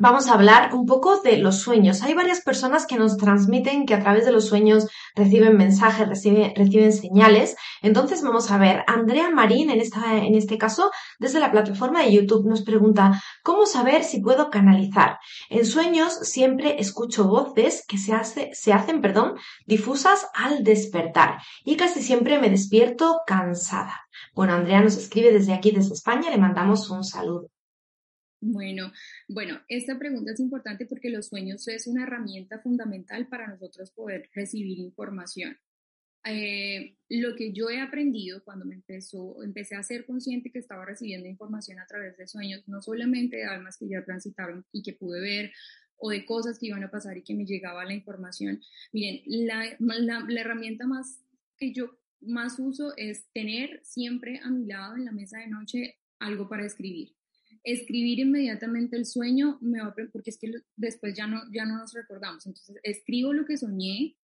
[0.00, 2.02] vamos a hablar un poco de los sueños.
[2.02, 6.92] Hay varias personas que nos transmiten que a través de los sueños reciben mensajes, reciben,
[6.92, 7.56] señales.
[7.82, 9.80] Entonces vamos a ver, Andrea Marín en,
[10.34, 15.18] este caso, desde la plataforma de YouTube, nos pregunta, ¿cómo saber si puedo canalizar?
[15.50, 18.14] En sueños siempre escucho voces que se,
[18.54, 19.34] se hacen perdón,
[19.66, 24.00] difusas al despertar y casi siempre me despierto cansada.
[24.34, 27.50] Bueno, Andrea nos escribe desde aquí, desde España, le mandamos un saludo.
[28.40, 28.90] Bueno,
[29.28, 34.30] bueno, esta pregunta es importante porque los sueños es una herramienta fundamental para nosotros poder
[34.34, 35.58] recibir información.
[36.24, 41.28] Eh, lo que yo he aprendido cuando me empecé a ser consciente que estaba recibiendo
[41.28, 45.20] información a través de sueños, no solamente de almas que ya transitaron y que pude
[45.20, 45.52] ver
[45.96, 48.60] o de cosas que iban a pasar y que me llegaba la información.
[48.92, 51.22] Miren, la, la herramienta más
[51.58, 55.98] que yo más uso es tener siempre a mi lado en la mesa de noche
[56.18, 57.14] algo para escribir
[57.64, 61.92] escribir inmediatamente el sueño me va porque es que después ya no, ya no nos
[61.92, 62.46] recordamos.
[62.46, 64.16] Entonces, escribo lo que soñé,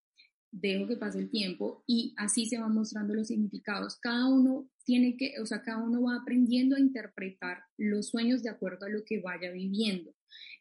[0.50, 3.98] dejo que pase el tiempo y así se van mostrando los significados.
[4.00, 8.50] Cada uno tiene que, o sea, cada uno va aprendiendo a interpretar los sueños de
[8.50, 10.14] acuerdo a lo que vaya viviendo.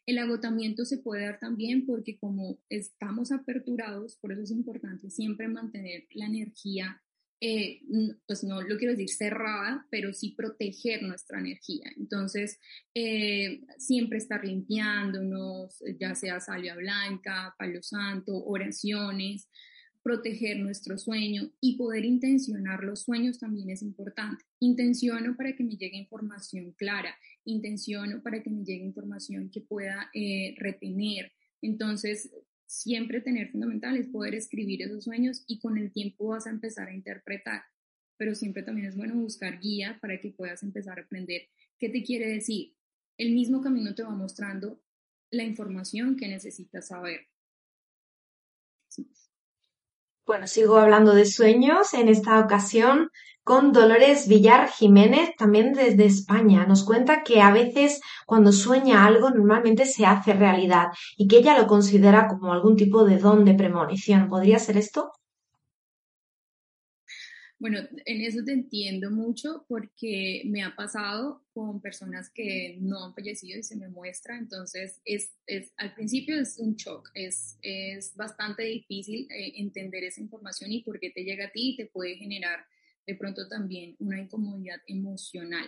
[0.04, 5.48] El agotamiento se puede dar también porque como estamos aperturados, por eso es importante siempre
[5.48, 7.02] mantener la energía
[7.40, 7.82] eh,
[8.26, 11.92] pues no lo quiero decir cerrada, pero sí proteger nuestra energía.
[11.96, 12.58] Entonces,
[12.94, 19.48] eh, siempre estar limpiándonos, ya sea salvia blanca, palo santo, oraciones,
[20.06, 24.44] proteger nuestro sueño y poder intencionar los sueños también es importante.
[24.60, 30.08] Intenciono para que me llegue información clara, intenciono para que me llegue información que pueda
[30.14, 31.32] eh, retener.
[31.60, 32.30] Entonces,
[32.66, 36.88] siempre tener fundamental es poder escribir esos sueños y con el tiempo vas a empezar
[36.88, 37.62] a interpretar,
[38.16, 41.48] pero siempre también es bueno buscar guía para que puedas empezar a aprender
[41.78, 42.74] qué te quiere decir.
[43.16, 44.80] El mismo camino te va mostrando
[45.30, 47.28] la información que necesitas saber.
[50.26, 51.94] Bueno, sigo hablando de sueños.
[51.94, 53.10] En esta ocasión
[53.46, 56.66] con Dolores Villar Jiménez, también desde España.
[56.66, 61.56] Nos cuenta que a veces cuando sueña algo normalmente se hace realidad y que ella
[61.56, 64.28] lo considera como algún tipo de don de premonición.
[64.28, 65.12] ¿Podría ser esto?
[67.60, 73.14] Bueno, en eso te entiendo mucho porque me ha pasado con personas que no han
[73.14, 78.12] fallecido y se me muestra, entonces es, es al principio es un shock, es, es
[78.16, 81.86] bastante difícil eh, entender esa información y por qué te llega a ti y te
[81.86, 82.66] puede generar
[83.06, 85.66] de pronto también una incomodidad emocional.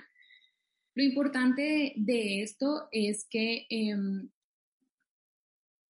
[0.94, 4.30] Lo importante de, esto es que em,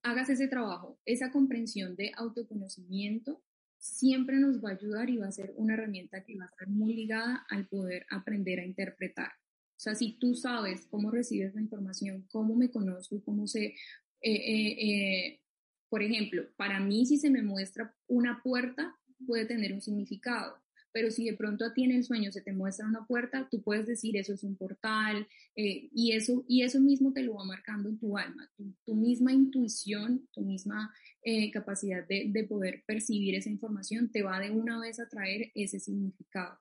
[0.03, 3.43] hagas ese trabajo, esa comprensión de autoconocimiento
[3.79, 6.69] siempre nos va a ayudar y va a ser una herramienta que va a estar
[6.69, 9.31] muy ligada al poder aprender a interpretar.
[9.31, 13.77] O sea, si tú sabes cómo recibes la información, cómo me conozco, cómo sé,
[14.21, 15.41] eh, eh, eh,
[15.89, 18.97] por ejemplo, para mí si se me muestra una puerta,
[19.27, 20.59] puede tener un significado
[20.93, 23.87] pero si de pronto a ti el sueño se te muestra una puerta, tú puedes
[23.87, 25.27] decir eso es un portal
[25.57, 28.51] eh, y, eso, y eso mismo te lo va marcando en tu alma,
[28.85, 34.41] tu, misma intuición, tu misma eh, capacidad de, de poder percibir esa información te va
[34.41, 36.59] de una vez a traer ese significado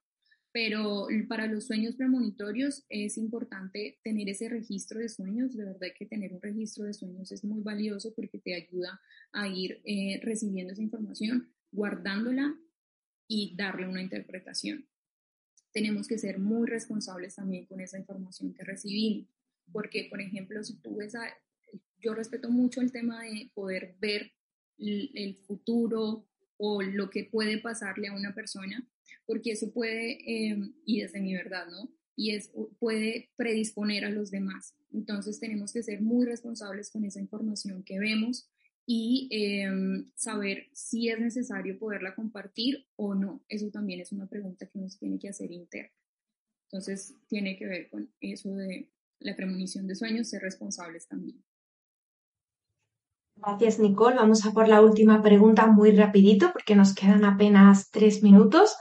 [0.57, 5.55] pero para los sueños premonitorios es importante tener ese registro de sueños.
[5.55, 8.99] De verdad que tener un registro de sueños es muy valioso porque te ayuda
[9.34, 12.57] a ir eh, recibiendo esa información, guardándola
[13.28, 14.88] y darle una interpretación.
[15.71, 19.28] Tenemos que ser muy responsables también con esa información que recibimos,
[19.71, 21.13] porque, por ejemplo, si tú ves,
[21.99, 24.32] yo respeto mucho el tema de poder ver
[24.78, 28.88] el futuro o lo que puede pasarle a una persona,
[29.25, 31.89] porque eso puede, em, y desde mi verdad, ¿no?
[32.15, 34.75] Y es, puede predisponer a los demás.
[34.91, 38.49] Entonces tenemos que ser muy responsables con esa información que vemos
[38.90, 43.44] y em, saber si es necesario poderla compartir o no.
[43.50, 45.92] Eso también es una pregunta que uno tiene que hacer interna.
[46.72, 51.44] Entonces tiene que ver con eso de la premonición de sueños, ser responsables también.
[53.36, 54.16] Gracias, Nicole.
[54.16, 58.78] Vamos a por la última pregunta muy rapidito porque nos quedan apenas tres minutos.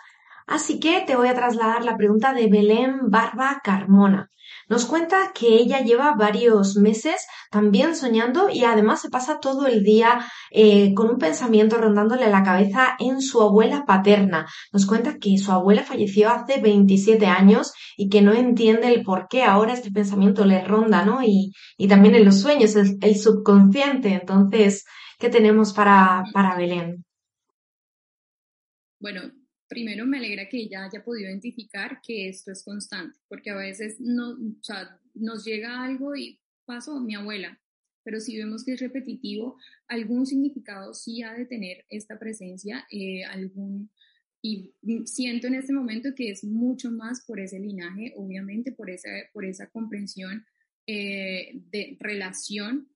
[0.47, 4.31] Así que te voy a trasladar la pregunta de Belén Barba Carmona.
[4.69, 9.83] Nos cuenta que ella lleva varios meses también soñando y además se pasa todo el
[9.83, 14.47] día eh, con un pensamiento rondándole la cabeza en su abuela paterna.
[14.73, 19.29] Nos cuenta que su abuela falleció hace 27 años y que no entiende el por
[19.29, 21.21] qué ahora este pensamiento le ronda, ¿no?
[21.23, 21.53] Y,
[21.89, 24.13] también en los sueños, el, el subconsciente.
[24.15, 24.85] Entonces,
[25.19, 27.05] ¿qué tenemos para, para Belén?
[28.99, 29.23] Bueno,
[29.69, 33.97] primero me alegra que ella haya podido identificar que esto es constante, porque a veces
[34.01, 34.37] no,
[35.15, 37.61] nos llega algo y pasó mi abuela,
[38.05, 39.59] pero si vemos que es repetitivo,
[39.89, 43.91] algún significado sí ha de tener esta presencia, eh, algún,
[44.41, 49.11] y siento en este momento que es mucho más por ese linaje, obviamente por esa,
[49.33, 50.47] por esa comprensión
[50.87, 52.89] eh, de relación.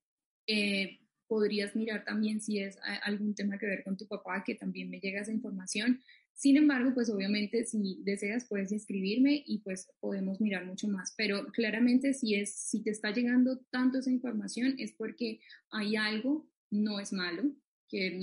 [0.46, 4.90] Eh, podrías mirar también si es algún tema que ver con tu papá, que también
[4.90, 6.00] me llega esa información,
[6.40, 11.44] sin embargo, pues obviamente si deseas puedes escribirme y pues podemos mirar mucho más, pero
[11.52, 16.98] claramente si es si te está llegando tanto esa información es porque hay algo, no
[16.98, 17.42] es malo,
[17.90, 18.18] que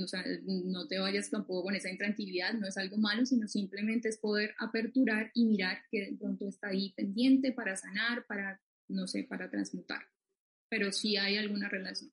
[0.65, 4.55] no te vayas tampoco con esa intranquilidad, no es algo malo, sino simplemente es poder
[4.57, 9.51] aperturar y mirar que de pronto está ahí pendiente para sanar, para, no sé, para
[9.51, 10.01] transmutar.
[10.69, 12.11] Pero sí hay alguna relación.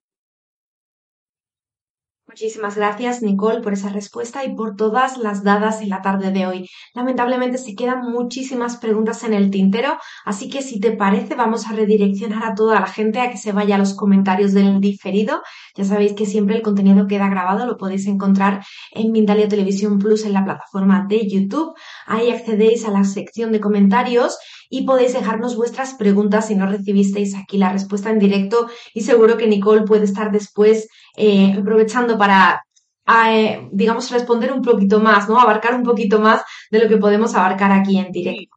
[2.35, 6.49] Muchísimas gracias, Nicole, por esa respuesta y por todas las dadas en la tarde de
[6.49, 6.69] hoy.
[6.93, 11.75] Lamentablemente se quedan muchísimas preguntas en el tintero, así que si te parece vamos a
[11.75, 15.43] redireccionar a toda la gente a que se vaya a los comentarios del diferido.
[15.77, 20.25] Ya sabéis que siempre el contenido queda grabado, lo podéis encontrar en Mindalia Televisión Plus
[20.25, 21.75] en la plataforma de YouTube.
[22.05, 27.37] Ahí accedéis a la sección de comentarios y podéis dejarnos vuestras preguntas si no recibisteis
[27.37, 32.24] aquí la respuesta en directo y seguro que Nicole puede estar después eh, aprovechando para,
[32.31, 35.39] eh, digamos, responder un poquito más, ¿no?
[35.39, 38.57] Abarcar un poquito más de lo que podemos abarcar aquí en directo.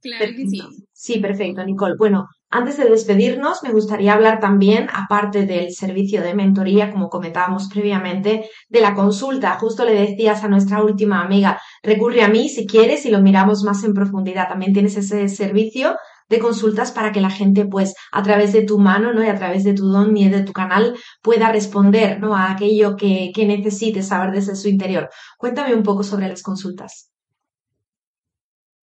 [0.00, 0.60] Claro que sí.
[0.92, 1.96] Sí, perfecto, Nicole.
[1.98, 7.68] Bueno, antes de despedirnos, me gustaría hablar también, aparte del servicio de mentoría, como comentábamos
[7.68, 9.58] previamente, de la consulta.
[9.58, 13.64] Justo le decías a nuestra última amiga, recurre a mí si quieres y lo miramos
[13.64, 14.48] más en profundidad.
[14.48, 15.96] También tienes ese servicio
[16.28, 19.24] de consultas para que la gente, pues, a través de tu mano, ¿no?
[19.24, 22.34] Y a través de tu don y de tu canal pueda responder, ¿no?
[22.36, 25.08] A aquello que, que necesite saber desde su interior.
[25.38, 27.10] Cuéntame un poco sobre las consultas.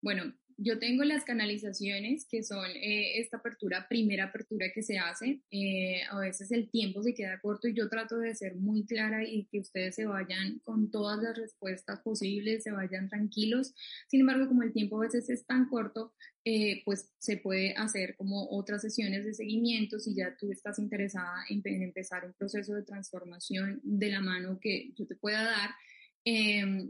[0.01, 0.32] Bueno,
[0.62, 5.40] yo tengo las canalizaciones, que son eh, esta apertura, primera apertura que se hace.
[5.50, 9.24] Eh, a veces el tiempo se queda corto y yo trato de ser muy clara
[9.24, 13.74] y que ustedes se vayan con todas las respuestas posibles, se vayan tranquilos.
[14.08, 18.14] Sin embargo, como el tiempo a veces es tan corto, eh, pues se puede hacer
[18.16, 22.74] como otras sesiones de seguimiento si ya tú estás interesada en, en empezar un proceso
[22.74, 25.70] de transformación de la mano que yo te pueda dar.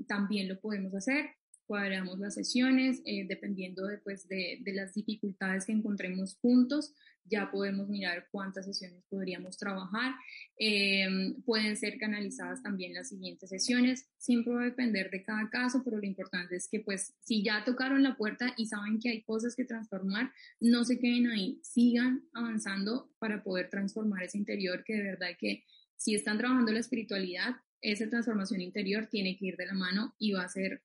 [0.07, 1.31] también lo podemos hacer
[1.73, 6.93] cuadramos las sesiones, eh, dependiendo de, pues, de, de, las dificultades que encontremos juntos,
[7.25, 10.15] ya podemos mirar cuántas sesiones podríamos trabajar.
[10.59, 15.81] Eh, pueden ser canalizadas también las siguientes sesiones, siempre va a depender de cada caso,
[15.83, 19.23] pero lo importante es que pues si ya tocaron la puerta y saben que hay
[19.23, 24.97] cosas que transformar, no se queden ahí, sigan avanzando para poder transformar ese interior que
[24.97, 25.65] de verdad que
[25.97, 30.33] si están trabajando la espiritualidad, esa transformación interior tiene que ir de la mano y
[30.33, 30.83] va a ser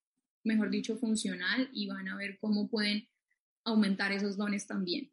[0.48, 3.08] mejor dicho, funcional y van a ver cómo pueden
[3.66, 5.12] aumentar esos dones también.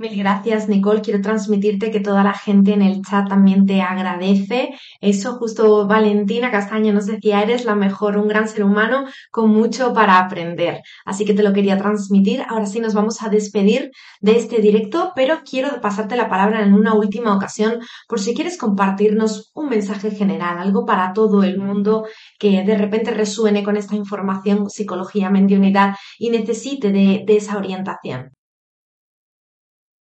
[0.00, 1.02] Mil gracias, Nicole.
[1.02, 4.70] Quiero transmitirte que toda la gente en el chat también te agradece.
[4.98, 9.92] Eso justo Valentina Castaño nos decía, eres la mejor, un gran ser humano con mucho
[9.92, 10.80] para aprender.
[11.04, 12.42] Así que te lo quería transmitir.
[12.48, 13.90] Ahora sí nos vamos a despedir
[14.22, 18.56] de este directo, pero quiero pasarte la palabra en una última ocasión por si quieres
[18.56, 22.06] compartirnos un mensaje general, algo para todo el mundo
[22.38, 28.30] que de repente resuene con esta información, psicología, mente unidad y necesite de esa orientación.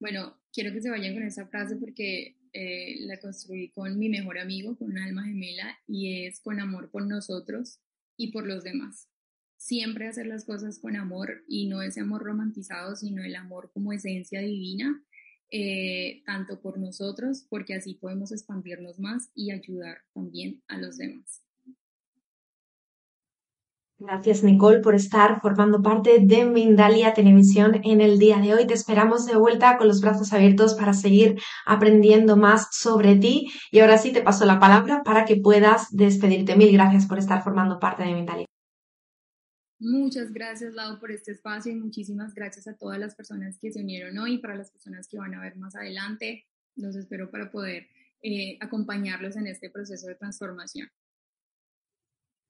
[0.00, 4.38] Bueno, quiero que se vayan con esa frase porque eh, la construí con mi mejor
[4.38, 7.80] amigo, con una alma gemela, y es con amor por nosotros
[8.16, 9.08] y por los demás.
[9.56, 13.92] Siempre hacer las cosas con amor y no ese amor romantizado, sino el amor como
[13.92, 15.04] esencia divina,
[15.50, 21.42] eh, tanto por nosotros, porque así podemos expandirnos más y ayudar también a los demás.
[24.00, 28.64] Gracias, Nicole, por estar formando parte de Mindalia Televisión en el día de hoy.
[28.64, 33.50] Te esperamos de vuelta con los brazos abiertos para seguir aprendiendo más sobre ti.
[33.72, 36.54] Y ahora sí te paso la palabra para que puedas despedirte.
[36.54, 38.46] Mil gracias por estar formando parte de Mindalia.
[39.80, 43.80] Muchas gracias, Lau, por este espacio y muchísimas gracias a todas las personas que se
[43.80, 46.46] unieron hoy, para las personas que van a ver más adelante.
[46.76, 47.88] Los espero para poder
[48.22, 50.88] eh, acompañarlos en este proceso de transformación.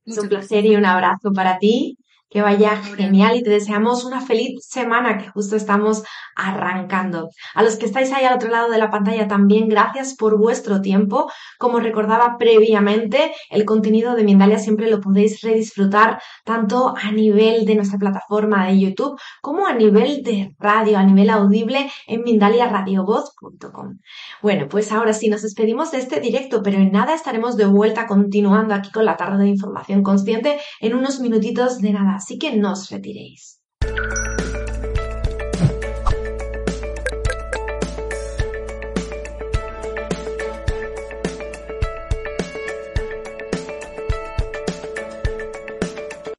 [0.08, 1.97] Es un placer y un abrazo para ti.
[2.30, 6.02] Que vaya genial y te deseamos una feliz semana que justo estamos
[6.36, 7.30] arrancando.
[7.54, 10.80] A los que estáis ahí al otro lado de la pantalla también, gracias por vuestro
[10.80, 11.30] tiempo.
[11.58, 17.74] Como recordaba previamente, el contenido de Mindalia siempre lo podéis redisfrutar tanto a nivel de
[17.74, 23.98] nuestra plataforma de YouTube como a nivel de radio, a nivel audible en mindaliaradiovoz.com.
[24.42, 28.06] Bueno, pues ahora sí nos despedimos de este directo, pero en nada estaremos de vuelta
[28.06, 32.50] continuando aquí con la tarde de información consciente en unos minutitos de nada así que
[32.56, 33.42] no os retiréis.